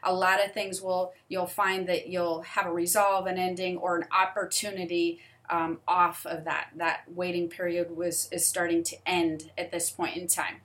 a 0.02 0.14
lot 0.14 0.42
of 0.42 0.52
things 0.52 0.80
will 0.80 1.12
you'll 1.28 1.46
find 1.46 1.88
that 1.88 2.08
you'll 2.08 2.42
have 2.42 2.66
a 2.66 2.72
resolve, 2.72 3.26
an 3.26 3.36
ending, 3.36 3.76
or 3.76 3.98
an 3.98 4.06
opportunity 4.10 5.20
um, 5.50 5.80
off 5.86 6.26
of 6.26 6.44
that. 6.44 6.68
That 6.76 7.02
waiting 7.08 7.48
period 7.48 7.96
was 7.96 8.28
is 8.32 8.46
starting 8.46 8.82
to 8.84 8.96
end 9.06 9.50
at 9.56 9.70
this 9.70 9.90
point 9.90 10.16
in 10.16 10.26
time. 10.26 10.56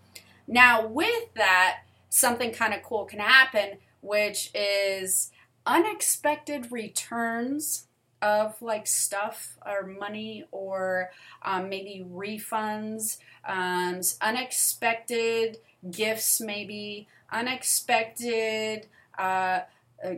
Now, 0.48 0.86
with 0.86 1.34
that, 1.36 1.82
something 2.10 2.52
kind 2.52 2.74
of 2.74 2.84
cool 2.84 3.06
can 3.06 3.20
happen, 3.20 3.78
which 4.02 4.52
is 4.54 5.32
unexpected 5.66 6.72
returns 6.72 7.88
of 8.22 8.62
like 8.62 8.88
stuff 8.88 9.58
or 9.66 9.86
money 9.86 10.46
or 10.52 11.12
um, 11.44 11.70
maybe 11.70 12.06
refunds, 12.10 13.18
um, 13.46 14.00
unexpected 14.22 15.58
gifts, 15.92 16.40
maybe 16.40 17.08
unexpected 17.32 18.88
uh, 19.18 19.60
uh, 20.04 20.16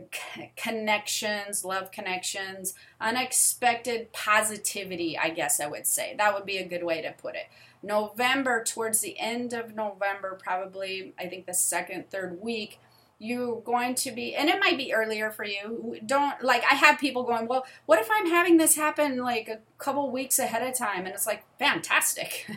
connections, 0.56 1.64
love 1.64 1.90
connections, 1.90 2.74
unexpected 3.00 4.12
positivity, 4.12 5.16
I 5.16 5.30
guess 5.30 5.60
I 5.60 5.66
would 5.66 5.86
say. 5.86 6.14
That 6.18 6.34
would 6.34 6.46
be 6.46 6.58
a 6.58 6.66
good 6.66 6.84
way 6.84 7.02
to 7.02 7.12
put 7.12 7.34
it. 7.34 7.46
November, 7.82 8.64
towards 8.64 9.00
the 9.00 9.18
end 9.18 9.52
of 9.52 9.74
November, 9.74 10.38
probably, 10.42 11.14
I 11.18 11.26
think 11.26 11.46
the 11.46 11.54
second, 11.54 12.10
third 12.10 12.40
week, 12.40 12.80
you're 13.18 13.60
going 13.62 13.94
to 13.94 14.10
be 14.10 14.34
and 14.34 14.50
it 14.50 14.60
might 14.60 14.76
be 14.76 14.92
earlier 14.92 15.30
for 15.30 15.44
you. 15.44 15.98
Don't 16.04 16.42
like 16.42 16.62
i 16.70 16.74
have 16.74 16.98
people 16.98 17.22
going 17.22 17.46
well 17.46 17.64
what 17.86 17.98
if 17.98 18.08
i'm 18.12 18.28
having 18.28 18.58
this 18.58 18.76
happen 18.76 19.16
like 19.16 19.48
a 19.48 19.60
couple 19.78 20.10
weeks 20.10 20.38
ahead 20.38 20.66
of 20.66 20.76
time? 20.76 21.06
And 21.06 21.14
it's 21.14 21.26
like 21.26 21.44
fantastic. 21.58 22.46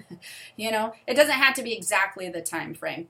You 0.58 0.72
know? 0.72 0.94
It 1.08 1.13
doesn't 1.13 1.32
have 1.32 1.54
to 1.56 1.63
be 1.63 1.74
exactly 1.74 2.28
the 2.28 2.42
time 2.42 2.74
frame. 2.74 3.08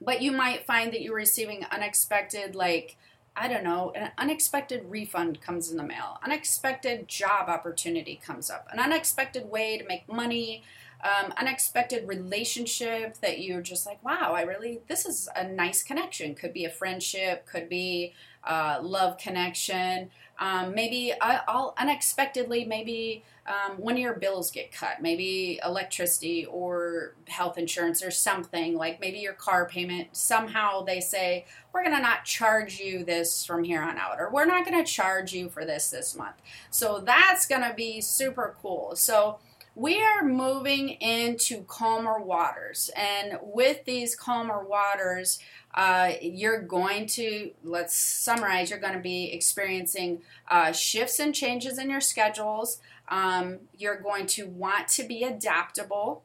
But 0.00 0.20
you 0.20 0.32
might 0.32 0.66
find 0.66 0.92
that 0.92 1.00
you're 1.00 1.14
receiving 1.14 1.64
unexpected 1.70 2.54
like 2.54 2.98
i 3.36 3.48
don't 3.48 3.64
know 3.64 3.92
an 3.94 4.10
unexpected 4.18 4.84
refund 4.88 5.40
comes 5.40 5.70
in 5.70 5.76
the 5.76 5.82
mail 5.82 6.18
unexpected 6.24 7.08
job 7.08 7.48
opportunity 7.48 8.20
comes 8.24 8.50
up 8.50 8.66
an 8.72 8.78
unexpected 8.78 9.50
way 9.50 9.78
to 9.78 9.86
make 9.86 10.08
money 10.10 10.62
um, 11.04 11.34
unexpected 11.36 12.08
relationship 12.08 13.18
that 13.18 13.40
you're 13.40 13.60
just 13.60 13.84
like, 13.84 14.02
wow, 14.02 14.32
I 14.34 14.42
really, 14.42 14.80
this 14.88 15.04
is 15.04 15.28
a 15.36 15.46
nice 15.46 15.82
connection. 15.82 16.34
Could 16.34 16.54
be 16.54 16.64
a 16.64 16.70
friendship, 16.70 17.46
could 17.46 17.68
be 17.68 18.14
a 18.42 18.80
love 18.80 19.18
connection. 19.18 20.10
Um, 20.38 20.74
maybe 20.74 21.12
all 21.46 21.74
unexpectedly, 21.78 22.64
maybe 22.64 23.22
um, 23.46 23.76
one 23.76 23.94
of 23.94 24.00
your 24.00 24.14
bills 24.14 24.50
get 24.50 24.72
cut, 24.72 25.02
maybe 25.02 25.60
electricity 25.64 26.46
or 26.46 27.14
health 27.28 27.58
insurance 27.58 28.02
or 28.02 28.10
something, 28.10 28.76
like 28.76 29.00
maybe 29.00 29.18
your 29.18 29.34
car 29.34 29.66
payment. 29.66 30.08
Somehow 30.16 30.82
they 30.82 31.00
say, 31.00 31.44
we're 31.72 31.82
going 31.82 31.94
to 31.94 32.02
not 32.02 32.24
charge 32.24 32.80
you 32.80 33.04
this 33.04 33.44
from 33.44 33.64
here 33.64 33.82
on 33.82 33.98
out, 33.98 34.18
or 34.18 34.30
we're 34.30 34.46
not 34.46 34.64
going 34.64 34.82
to 34.82 34.90
charge 34.90 35.32
you 35.32 35.48
for 35.48 35.64
this 35.64 35.90
this 35.90 36.16
month. 36.16 36.36
So 36.70 37.00
that's 37.00 37.46
going 37.46 37.62
to 37.62 37.74
be 37.74 38.00
super 38.00 38.56
cool. 38.62 38.96
So, 38.96 39.38
we 39.74 40.00
are 40.00 40.22
moving 40.22 40.88
into 40.88 41.62
calmer 41.64 42.20
waters. 42.20 42.90
And 42.96 43.38
with 43.42 43.84
these 43.84 44.14
calmer 44.14 44.64
waters, 44.64 45.38
uh, 45.74 46.12
you're 46.22 46.62
going 46.62 47.06
to, 47.06 47.50
let's 47.64 47.96
summarize, 47.96 48.70
you're 48.70 48.78
going 48.78 48.94
to 48.94 49.00
be 49.00 49.32
experiencing 49.32 50.22
uh, 50.48 50.70
shifts 50.72 51.18
and 51.18 51.34
changes 51.34 51.78
in 51.78 51.90
your 51.90 52.00
schedules. 52.00 52.78
Um, 53.08 53.60
you're 53.76 54.00
going 54.00 54.26
to 54.28 54.46
want 54.46 54.88
to 54.88 55.02
be 55.02 55.24
adaptable. 55.24 56.22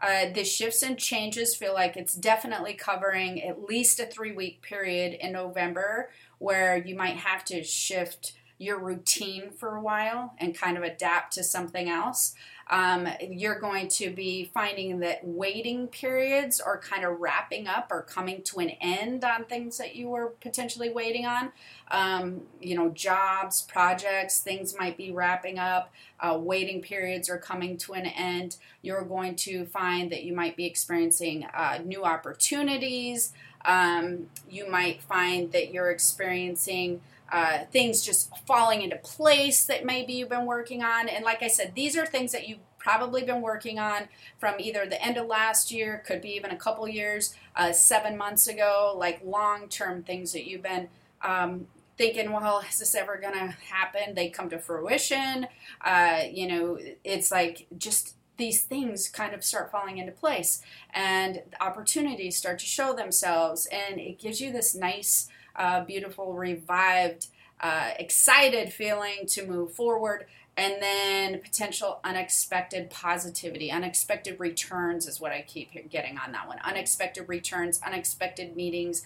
Uh, 0.00 0.26
the 0.32 0.44
shifts 0.44 0.82
and 0.82 0.98
changes 0.98 1.56
feel 1.56 1.74
like 1.74 1.96
it's 1.96 2.14
definitely 2.14 2.74
covering 2.74 3.42
at 3.42 3.64
least 3.64 4.00
a 4.00 4.06
three 4.06 4.32
week 4.32 4.62
period 4.62 5.16
in 5.20 5.32
November 5.32 6.10
where 6.38 6.76
you 6.76 6.94
might 6.94 7.16
have 7.16 7.44
to 7.44 7.62
shift 7.62 8.32
your 8.58 8.78
routine 8.78 9.50
for 9.50 9.76
a 9.76 9.80
while 9.80 10.34
and 10.38 10.56
kind 10.56 10.76
of 10.76 10.84
adapt 10.84 11.32
to 11.32 11.42
something 11.42 11.88
else 11.88 12.34
um, 12.72 13.06
you're 13.20 13.60
going 13.60 13.86
to 13.88 14.08
be 14.08 14.50
finding 14.54 15.00
that 15.00 15.20
waiting 15.22 15.88
periods 15.88 16.58
are 16.58 16.78
kind 16.78 17.04
of 17.04 17.20
wrapping 17.20 17.68
up 17.68 17.88
or 17.90 18.00
coming 18.00 18.40
to 18.44 18.60
an 18.60 18.70
end 18.80 19.24
on 19.24 19.44
things 19.44 19.76
that 19.76 19.94
you 19.94 20.08
were 20.08 20.28
potentially 20.40 20.88
waiting 20.88 21.26
on. 21.26 21.52
Um, 21.90 22.44
you 22.62 22.74
know, 22.74 22.88
jobs, 22.88 23.60
projects, 23.60 24.40
things 24.40 24.74
might 24.78 24.96
be 24.96 25.10
wrapping 25.10 25.58
up. 25.58 25.92
Uh, 26.18 26.38
waiting 26.40 26.80
periods 26.80 27.28
are 27.28 27.36
coming 27.36 27.76
to 27.76 27.92
an 27.92 28.06
end. 28.06 28.56
You're 28.80 29.04
going 29.04 29.36
to 29.36 29.66
find 29.66 30.10
that 30.10 30.22
you 30.22 30.34
might 30.34 30.56
be 30.56 30.64
experiencing 30.64 31.44
uh, 31.54 31.80
new 31.84 32.04
opportunities. 32.04 33.34
Um, 33.66 34.28
you 34.48 34.70
might 34.70 35.02
find 35.02 35.52
that 35.52 35.74
you're 35.74 35.90
experiencing 35.90 37.02
uh, 37.32 37.64
things 37.72 38.02
just 38.02 38.30
falling 38.46 38.82
into 38.82 38.96
place 38.96 39.64
that 39.64 39.86
maybe 39.86 40.12
you've 40.12 40.28
been 40.28 40.44
working 40.44 40.82
on. 40.82 41.08
And 41.08 41.24
like 41.24 41.42
I 41.42 41.48
said, 41.48 41.72
these 41.74 41.96
are 41.96 42.04
things 42.04 42.30
that 42.32 42.46
you've 42.46 42.58
probably 42.78 43.22
been 43.22 43.40
working 43.40 43.78
on 43.78 44.02
from 44.38 44.54
either 44.58 44.84
the 44.84 45.02
end 45.02 45.16
of 45.16 45.26
last 45.26 45.72
year, 45.72 46.02
could 46.06 46.20
be 46.20 46.36
even 46.36 46.50
a 46.50 46.56
couple 46.56 46.86
years, 46.86 47.34
uh, 47.56 47.72
seven 47.72 48.18
months 48.18 48.48
ago, 48.48 48.94
like 48.96 49.22
long 49.24 49.68
term 49.68 50.02
things 50.02 50.32
that 50.32 50.46
you've 50.46 50.62
been 50.62 50.88
um, 51.22 51.66
thinking, 51.96 52.32
well, 52.32 52.62
is 52.68 52.78
this 52.78 52.94
ever 52.94 53.16
going 53.16 53.34
to 53.34 53.56
happen? 53.70 54.14
They 54.14 54.28
come 54.28 54.50
to 54.50 54.58
fruition. 54.58 55.46
Uh, 55.80 56.24
you 56.30 56.46
know, 56.46 56.78
it's 57.02 57.30
like 57.30 57.66
just 57.78 58.14
these 58.36 58.62
things 58.62 59.08
kind 59.08 59.34
of 59.34 59.44
start 59.44 59.70
falling 59.70 59.98
into 59.98 60.12
place 60.12 60.62
and 60.92 61.42
opportunities 61.60 62.36
start 62.36 62.58
to 62.58 62.66
show 62.66 62.92
themselves 62.92 63.66
and 63.70 64.00
it 64.00 64.18
gives 64.18 64.40
you 64.40 64.50
this 64.50 64.74
nice 64.74 65.28
uh, 65.56 65.84
beautiful, 65.84 66.34
revived, 66.34 67.28
uh, 67.60 67.90
excited 67.98 68.72
feeling 68.72 69.26
to 69.28 69.46
move 69.46 69.72
forward. 69.72 70.26
And 70.54 70.82
then 70.82 71.40
potential 71.40 71.98
unexpected 72.04 72.90
positivity, 72.90 73.70
unexpected 73.70 74.38
returns 74.38 75.06
is 75.06 75.18
what 75.18 75.32
I 75.32 75.40
keep 75.40 75.88
getting 75.90 76.18
on 76.18 76.32
that 76.32 76.46
one. 76.46 76.58
Unexpected 76.62 77.26
returns, 77.26 77.80
unexpected 77.84 78.54
meetings, 78.54 79.02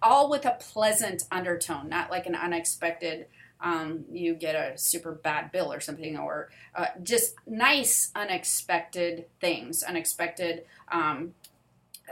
all 0.00 0.30
with 0.30 0.46
a 0.46 0.56
pleasant 0.58 1.24
undertone, 1.30 1.90
not 1.90 2.10
like 2.10 2.26
an 2.26 2.34
unexpected 2.34 3.26
um, 3.60 4.04
you 4.12 4.34
get 4.34 4.54
a 4.54 4.78
super 4.78 5.12
bad 5.12 5.50
bill 5.50 5.72
or 5.72 5.80
something, 5.80 6.16
or 6.16 6.50
uh, 6.74 6.86
just 7.02 7.34
nice, 7.46 8.10
unexpected 8.14 9.26
things, 9.40 9.82
unexpected 9.82 10.64
um, 10.90 11.34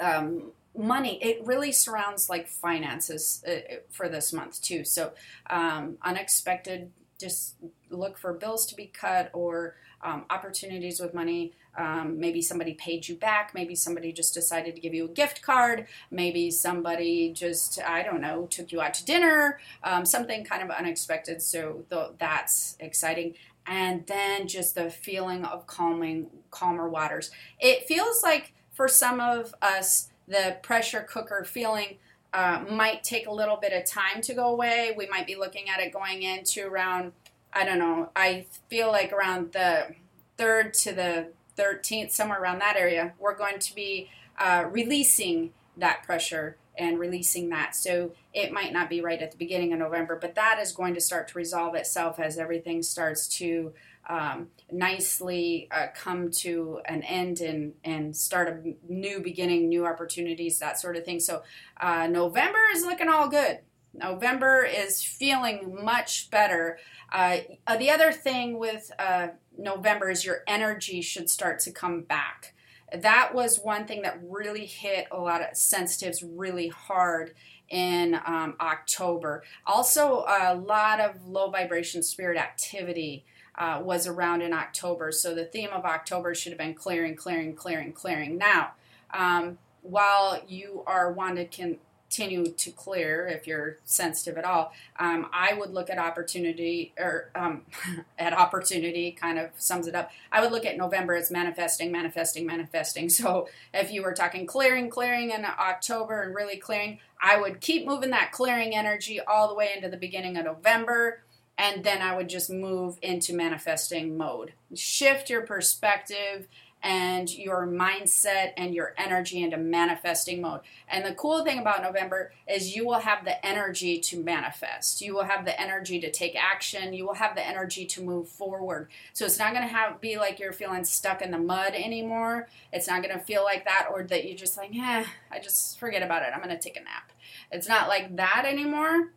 um, 0.00 0.50
money. 0.78 1.22
It 1.22 1.44
really 1.44 1.72
surrounds 1.72 2.28
like 2.28 2.48
finances 2.48 3.44
uh, 3.46 3.76
for 3.90 4.08
this 4.08 4.32
month 4.32 4.60
too. 4.60 4.84
So 4.84 5.12
um, 5.48 5.98
unexpected, 6.02 6.92
just 7.18 7.56
look 7.90 8.18
for 8.18 8.32
bills 8.32 8.66
to 8.66 8.74
be 8.74 8.86
cut 8.86 9.30
or 9.32 9.76
um, 10.02 10.24
opportunities 10.30 11.00
with 11.00 11.14
money. 11.14 11.52
Um, 11.76 12.18
maybe 12.18 12.40
somebody 12.40 12.74
paid 12.74 13.08
you 13.08 13.16
back. 13.16 13.52
Maybe 13.54 13.74
somebody 13.74 14.12
just 14.12 14.34
decided 14.34 14.74
to 14.74 14.80
give 14.80 14.94
you 14.94 15.06
a 15.06 15.08
gift 15.08 15.42
card. 15.42 15.86
Maybe 16.10 16.50
somebody 16.50 17.32
just, 17.32 17.80
I 17.82 18.02
don't 18.02 18.20
know, 18.20 18.46
took 18.46 18.72
you 18.72 18.80
out 18.80 18.94
to 18.94 19.04
dinner. 19.04 19.60
Um, 19.82 20.04
something 20.04 20.44
kind 20.44 20.62
of 20.62 20.70
unexpected. 20.70 21.42
So 21.42 21.84
th- 21.90 22.12
that's 22.18 22.76
exciting. 22.80 23.34
And 23.66 24.06
then 24.06 24.46
just 24.46 24.74
the 24.74 24.90
feeling 24.90 25.44
of 25.44 25.66
calming, 25.66 26.28
calmer 26.50 26.88
waters. 26.88 27.30
It 27.58 27.86
feels 27.86 28.22
like 28.22 28.52
for 28.72 28.88
some 28.88 29.20
of 29.20 29.54
us, 29.60 30.10
the 30.28 30.56
pressure 30.62 31.06
cooker 31.08 31.44
feeling 31.44 31.98
uh, 32.32 32.64
might 32.70 33.02
take 33.04 33.26
a 33.26 33.32
little 33.32 33.56
bit 33.56 33.72
of 33.72 33.84
time 33.84 34.20
to 34.22 34.34
go 34.34 34.48
away. 34.48 34.94
We 34.96 35.06
might 35.06 35.26
be 35.26 35.36
looking 35.36 35.68
at 35.68 35.80
it 35.80 35.92
going 35.92 36.22
into 36.22 36.66
around, 36.66 37.12
I 37.52 37.64
don't 37.64 37.78
know, 37.78 38.10
I 38.14 38.46
feel 38.68 38.88
like 38.88 39.12
around 39.12 39.52
the 39.52 39.94
3rd 40.38 40.82
to 40.84 40.92
the 40.92 41.28
13th, 41.56 42.10
somewhere 42.10 42.40
around 42.40 42.58
that 42.58 42.76
area, 42.76 43.14
we're 43.18 43.36
going 43.36 43.58
to 43.58 43.74
be 43.74 44.10
uh, 44.38 44.66
releasing 44.70 45.52
that 45.76 46.02
pressure 46.02 46.56
and 46.78 46.98
releasing 46.98 47.48
that. 47.48 47.74
So 47.74 48.12
it 48.34 48.52
might 48.52 48.72
not 48.72 48.90
be 48.90 49.00
right 49.00 49.20
at 49.20 49.30
the 49.30 49.38
beginning 49.38 49.72
of 49.72 49.78
November, 49.78 50.18
but 50.20 50.34
that 50.34 50.58
is 50.60 50.72
going 50.72 50.94
to 50.94 51.00
start 51.00 51.28
to 51.28 51.38
resolve 51.38 51.74
itself 51.74 52.20
as 52.20 52.36
everything 52.36 52.82
starts 52.82 53.26
to 53.38 53.72
um, 54.08 54.48
nicely 54.70 55.68
uh, 55.70 55.86
come 55.94 56.30
to 56.30 56.80
an 56.86 57.02
end 57.02 57.40
and, 57.40 57.74
and 57.84 58.16
start 58.16 58.48
a 58.48 58.74
new 58.92 59.20
beginning, 59.20 59.68
new 59.68 59.86
opportunities, 59.86 60.58
that 60.58 60.78
sort 60.78 60.96
of 60.96 61.04
thing. 61.04 61.20
So 61.20 61.42
uh, 61.80 62.06
November 62.06 62.60
is 62.74 62.84
looking 62.84 63.08
all 63.08 63.28
good. 63.28 63.60
November 63.92 64.62
is 64.64 65.02
feeling 65.02 65.78
much 65.82 66.30
better. 66.30 66.78
Uh, 67.12 67.38
the 67.78 67.90
other 67.90 68.12
thing 68.12 68.58
with 68.58 68.90
uh, 68.98 69.28
November 69.56 70.10
is 70.10 70.24
your 70.24 70.42
energy 70.46 71.00
should 71.00 71.30
start 71.30 71.60
to 71.60 71.72
come 71.72 72.02
back. 72.02 72.54
That 72.92 73.34
was 73.34 73.58
one 73.58 73.86
thing 73.86 74.02
that 74.02 74.20
really 74.22 74.66
hit 74.66 75.06
a 75.10 75.18
lot 75.18 75.40
of 75.40 75.56
sensitives 75.56 76.22
really 76.22 76.68
hard 76.68 77.34
in 77.68 78.14
um, 78.26 78.54
October. 78.60 79.42
Also, 79.66 80.24
a 80.28 80.54
lot 80.54 81.00
of 81.00 81.26
low 81.26 81.50
vibration 81.50 82.02
spirit 82.02 82.38
activity 82.38 83.24
uh, 83.58 83.80
was 83.82 84.06
around 84.06 84.42
in 84.42 84.52
October. 84.52 85.12
So 85.12 85.34
the 85.34 85.44
theme 85.44 85.70
of 85.72 85.84
October 85.84 86.34
should 86.34 86.52
have 86.52 86.58
been 86.58 86.74
clearing, 86.74 87.16
clearing, 87.16 87.54
clearing, 87.54 87.92
clearing. 87.92 88.38
Now, 88.38 88.72
um, 89.12 89.58
while 89.82 90.42
you 90.46 90.82
are 90.86 91.12
wanting 91.12 91.48
to 91.48 91.78
continue 92.08 92.52
to 92.52 92.70
clear 92.70 93.26
if 93.26 93.46
you're 93.46 93.78
sensitive 93.84 94.38
at 94.38 94.44
all 94.44 94.72
um, 94.98 95.26
i 95.32 95.52
would 95.52 95.70
look 95.70 95.90
at 95.90 95.98
opportunity 95.98 96.92
or 96.98 97.30
um, 97.34 97.62
at 98.18 98.32
opportunity 98.32 99.12
kind 99.12 99.38
of 99.38 99.50
sums 99.56 99.86
it 99.86 99.94
up 99.94 100.10
i 100.30 100.40
would 100.40 100.52
look 100.52 100.64
at 100.64 100.76
november 100.76 101.14
as 101.14 101.30
manifesting 101.30 101.90
manifesting 101.90 102.46
manifesting 102.46 103.08
so 103.10 103.48
if 103.74 103.90
you 103.90 104.02
were 104.02 104.12
talking 104.12 104.46
clearing 104.46 104.88
clearing 104.88 105.30
in 105.30 105.44
october 105.44 106.22
and 106.22 106.34
really 106.34 106.56
clearing 106.56 106.98
i 107.20 107.38
would 107.38 107.60
keep 107.60 107.86
moving 107.86 108.10
that 108.10 108.30
clearing 108.30 108.74
energy 108.74 109.20
all 109.20 109.48
the 109.48 109.54
way 109.54 109.70
into 109.74 109.88
the 109.88 109.96
beginning 109.96 110.36
of 110.36 110.44
november 110.44 111.22
and 111.58 111.84
then 111.84 112.02
I 112.02 112.14
would 112.14 112.28
just 112.28 112.50
move 112.50 112.98
into 113.02 113.34
manifesting 113.34 114.16
mode. 114.16 114.52
Shift 114.74 115.30
your 115.30 115.42
perspective 115.42 116.48
and 116.82 117.34
your 117.34 117.66
mindset 117.66 118.52
and 118.56 118.74
your 118.74 118.94
energy 118.98 119.42
into 119.42 119.56
manifesting 119.56 120.40
mode. 120.40 120.60
And 120.88 121.04
the 121.04 121.14
cool 121.14 121.42
thing 121.42 121.58
about 121.58 121.82
November 121.82 122.32
is 122.46 122.76
you 122.76 122.86
will 122.86 123.00
have 123.00 123.24
the 123.24 123.44
energy 123.44 123.98
to 124.00 124.22
manifest. 124.22 125.00
You 125.00 125.14
will 125.14 125.24
have 125.24 125.44
the 125.44 125.60
energy 125.60 125.98
to 126.00 126.10
take 126.10 126.36
action. 126.36 126.92
You 126.92 127.06
will 127.06 127.14
have 127.14 127.34
the 127.34 127.44
energy 127.44 127.86
to 127.86 128.02
move 128.02 128.28
forward. 128.28 128.88
So 129.14 129.24
it's 129.24 129.38
not 129.38 129.52
going 129.52 129.66
to 129.66 129.74
have 129.74 130.00
be 130.00 130.16
like 130.16 130.38
you're 130.38 130.52
feeling 130.52 130.84
stuck 130.84 131.22
in 131.22 131.30
the 131.30 131.38
mud 131.38 131.72
anymore. 131.74 132.48
It's 132.72 132.86
not 132.86 133.02
going 133.02 133.18
to 133.18 133.24
feel 133.24 133.42
like 133.42 133.64
that 133.64 133.88
or 133.90 134.04
that 134.04 134.26
you're 134.26 134.36
just 134.36 134.56
like, 134.56 134.72
"Yeah, 134.72 135.06
I 135.32 135.40
just 135.40 135.80
forget 135.80 136.02
about 136.02 136.22
it. 136.22 136.28
I'm 136.34 136.42
going 136.42 136.56
to 136.56 136.62
take 136.62 136.76
a 136.76 136.84
nap." 136.84 137.10
It's 137.50 137.68
not 137.68 137.88
like 137.88 138.16
that 138.16 138.44
anymore 138.46 139.10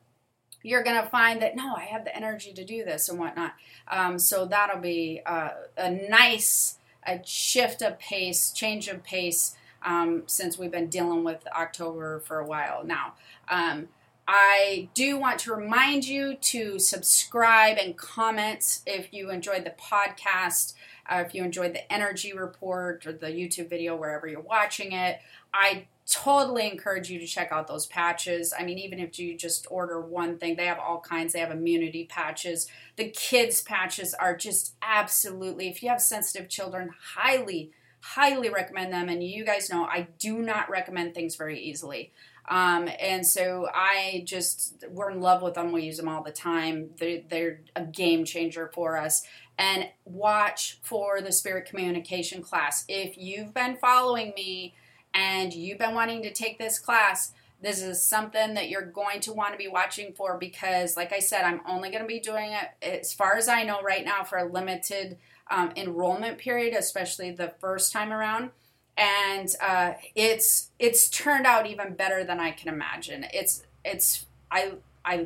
you're 0.64 0.84
going 0.84 1.02
to 1.02 1.10
find 1.10 1.42
that 1.42 1.56
no, 1.56 1.76
I 1.76 1.84
have 1.84 2.04
the 2.04 2.16
energy 2.16 2.54
to 2.54 2.66
do 2.66 2.84
this 2.84 3.10
and 3.10 3.20
whatnot. 3.20 3.54
Um, 3.88 4.20
so 4.20 4.46
that'll 4.46 4.82
be 4.82 5.22
uh, 5.26 5.50
a 5.78 5.92
nice 6.10 6.78
a 7.08 7.22
shift 7.26 7.82
of 7.82 7.98
pace, 8.00 8.52
change 8.52 8.88
of 8.88 9.04
pace 9.04 9.56
um, 9.84 10.24
since 10.28 10.58
we've 10.58 10.72
been 10.72 10.90
dealing 10.90 11.24
with 11.24 11.48
October 11.48 12.20
for 12.20 12.40
a 12.40 12.46
while 12.46 12.84
now. 12.84 13.14
Um, 13.50 13.88
I 14.28 14.90
do 14.94 15.18
want 15.18 15.40
to 15.40 15.56
remind 15.56 16.06
you 16.06 16.36
to 16.36 16.78
subscribe 16.78 17.78
and 17.78 17.98
comment 17.98 18.82
if 18.86 19.12
you 19.12 19.32
enjoyed 19.32 19.66
the 19.66 19.72
podcast, 19.72 20.74
uh, 21.10 21.24
if 21.26 21.34
you 21.34 21.44
enjoyed 21.44 21.74
the 21.74 21.92
energy 21.92 22.34
report 22.34 23.08
or 23.08 23.14
the 23.14 23.28
YouTube 23.28 23.70
video, 23.70 23.96
wherever 23.96 24.28
you're 24.28 24.40
watching 24.40 24.92
it. 24.92 25.20
I 25.52 25.88
totally 26.10 26.70
encourage 26.70 27.10
you 27.10 27.20
to 27.20 27.28
check 27.28 27.52
out 27.52 27.68
those 27.68 27.86
patches. 27.86 28.54
I 28.58 28.64
mean, 28.64 28.80
even 28.80 29.00
if 29.00 29.20
you 29.20 29.38
just 29.38 29.68
order 29.70 30.02
one 30.02 30.38
thing, 30.38 30.56
they 30.56 30.66
have 30.66 30.80
all 30.80 31.00
kinds. 31.00 31.34
They 31.34 31.40
have 31.40 31.52
immunity 31.52 32.06
patches. 32.06 32.68
The 32.96 33.10
kids' 33.10 33.62
patches 33.62 34.14
are 34.14 34.36
just 34.36 34.76
absolutely, 34.82 35.70
if 35.70 35.84
you 35.84 35.90
have 35.90 36.02
sensitive 36.02 36.50
children, 36.50 36.90
highly, 37.16 37.72
highly 38.02 38.50
recommend 38.50 38.92
them. 38.92 39.08
And 39.08 39.24
you 39.24 39.46
guys 39.46 39.70
know 39.70 39.86
I 39.86 40.08
do 40.18 40.40
not 40.40 40.70
recommend 40.70 41.14
things 41.14 41.36
very 41.36 41.60
easily. 41.60 42.12
Um, 42.50 42.90
and 43.00 43.26
so 43.26 43.70
I 43.74 44.24
just, 44.26 44.84
we're 44.90 45.12
in 45.12 45.22
love 45.22 45.44
with 45.44 45.54
them. 45.54 45.72
We 45.72 45.84
use 45.84 45.98
them 45.98 46.10
all 46.10 46.24
the 46.24 46.32
time. 46.32 46.90
They're, 46.98 47.22
they're 47.30 47.62
a 47.76 47.84
game 47.84 48.26
changer 48.26 48.72
for 48.74 48.98
us. 48.98 49.22
And 49.60 49.88
watch 50.06 50.80
for 50.82 51.22
the 51.22 51.32
spirit 51.32 51.66
communication 51.66 52.42
class. 52.42 52.86
If 52.88 53.18
you've 53.18 53.54
been 53.54 53.76
following 53.76 54.34
me, 54.36 54.74
and 55.14 55.54
you've 55.54 55.80
been 55.80 55.96
wanting 55.96 56.22
to 56.24 56.32
take 56.32 56.58
this 56.58 56.80
class, 56.80 57.34
this 57.62 57.82
is 57.82 58.02
something 58.02 58.54
that 58.54 58.70
you're 58.70 58.86
going 58.86 59.20
to 59.22 59.34
want 59.34 59.52
to 59.52 59.58
be 59.58 59.68
watching 59.68 60.14
for 60.14 60.38
because, 60.38 60.96
like 60.96 61.12
I 61.12 61.20
said, 61.20 61.44
I'm 61.44 61.62
only 61.68 61.90
going 61.90 62.02
to 62.02 62.08
be 62.08 62.20
doing 62.20 62.54
it, 62.54 63.02
as 63.02 63.14
far 63.14 63.36
as 63.36 63.48
I 63.48 63.64
know 63.64 63.82
right 63.82 64.06
now, 64.06 64.24
for 64.24 64.38
a 64.38 64.46
limited 64.46 65.18
um, 65.52 65.72
enrollment 65.76 66.38
period, 66.38 66.74
especially 66.74 67.32
the 67.32 67.54
first 67.60 67.92
time 67.92 68.14
around. 68.14 68.52
And 68.98 69.54
uh, 69.62 69.94
it's 70.16 70.72
it's 70.78 71.10
turned 71.10 71.46
out 71.46 71.66
even 71.66 71.94
better 71.94 72.24
than 72.24 72.40
I 72.40 72.52
can 72.52 72.70
imagine. 72.70 73.26
It's 73.34 73.64
it's 73.84 74.26
I 74.52 74.74
I 75.06 75.26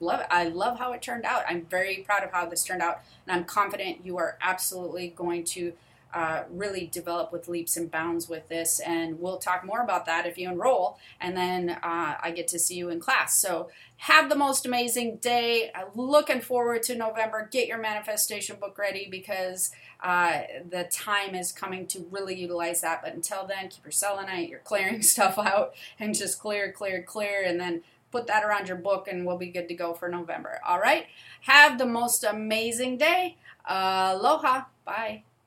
love 0.00 0.20
it. 0.20 0.26
I 0.30 0.44
love 0.48 0.78
how 0.78 0.92
it 0.92 1.02
turned 1.02 1.24
out. 1.24 1.44
I'm 1.48 1.66
very 1.66 1.98
proud 1.98 2.22
of 2.22 2.32
how 2.32 2.46
this 2.46 2.64
turned 2.64 2.82
out, 2.82 3.00
and 3.26 3.36
I'm 3.36 3.44
confident 3.44 4.04
you 4.04 4.18
are 4.18 4.36
absolutely 4.42 5.08
going 5.08 5.44
to 5.44 5.72
uh, 6.14 6.44
really 6.48 6.86
develop 6.86 7.32
with 7.32 7.48
leaps 7.48 7.76
and 7.76 7.90
bounds 7.90 8.28
with 8.28 8.48
this. 8.48 8.78
And 8.78 9.18
we'll 9.18 9.38
talk 9.38 9.64
more 9.64 9.82
about 9.82 10.06
that 10.06 10.26
if 10.26 10.38
you 10.38 10.48
enroll. 10.48 10.96
And 11.20 11.36
then 11.36 11.70
uh, 11.70 12.14
I 12.22 12.32
get 12.34 12.46
to 12.48 12.58
see 12.58 12.76
you 12.76 12.88
in 12.88 13.00
class. 13.00 13.36
So 13.38 13.68
have 13.96 14.28
the 14.28 14.36
most 14.36 14.64
amazing 14.64 15.16
day. 15.16 15.72
Looking 15.96 16.40
forward 16.40 16.84
to 16.84 16.94
November. 16.94 17.48
Get 17.50 17.66
your 17.66 17.78
manifestation 17.78 18.56
book 18.60 18.78
ready 18.78 19.08
because 19.10 19.72
uh, 20.04 20.42
the 20.70 20.84
time 20.84 21.34
is 21.34 21.50
coming 21.50 21.86
to 21.88 22.06
really 22.10 22.36
utilize 22.36 22.80
that. 22.82 23.02
But 23.02 23.14
until 23.14 23.44
then, 23.44 23.68
keep 23.68 23.84
your 23.84 23.90
selenite, 23.90 24.48
your 24.48 24.60
clearing 24.60 25.02
stuff 25.14 25.36
out, 25.36 25.74
and 25.98 26.14
just 26.14 26.38
clear, 26.38 26.70
clear, 26.70 27.02
clear. 27.02 27.42
And 27.44 27.58
then 27.58 27.82
put 28.12 28.28
that 28.28 28.44
around 28.44 28.68
your 28.68 28.76
book 28.76 29.08
and 29.08 29.26
we'll 29.26 29.36
be 29.36 29.48
good 29.48 29.66
to 29.66 29.74
go 29.74 29.92
for 29.92 30.08
November. 30.08 30.60
All 30.64 30.78
right? 30.78 31.06
Have 31.40 31.78
the 31.78 31.86
most 31.86 32.22
amazing 32.22 32.98
day. 32.98 33.36
Aloha. 33.66 34.66
Bye. 34.84 35.24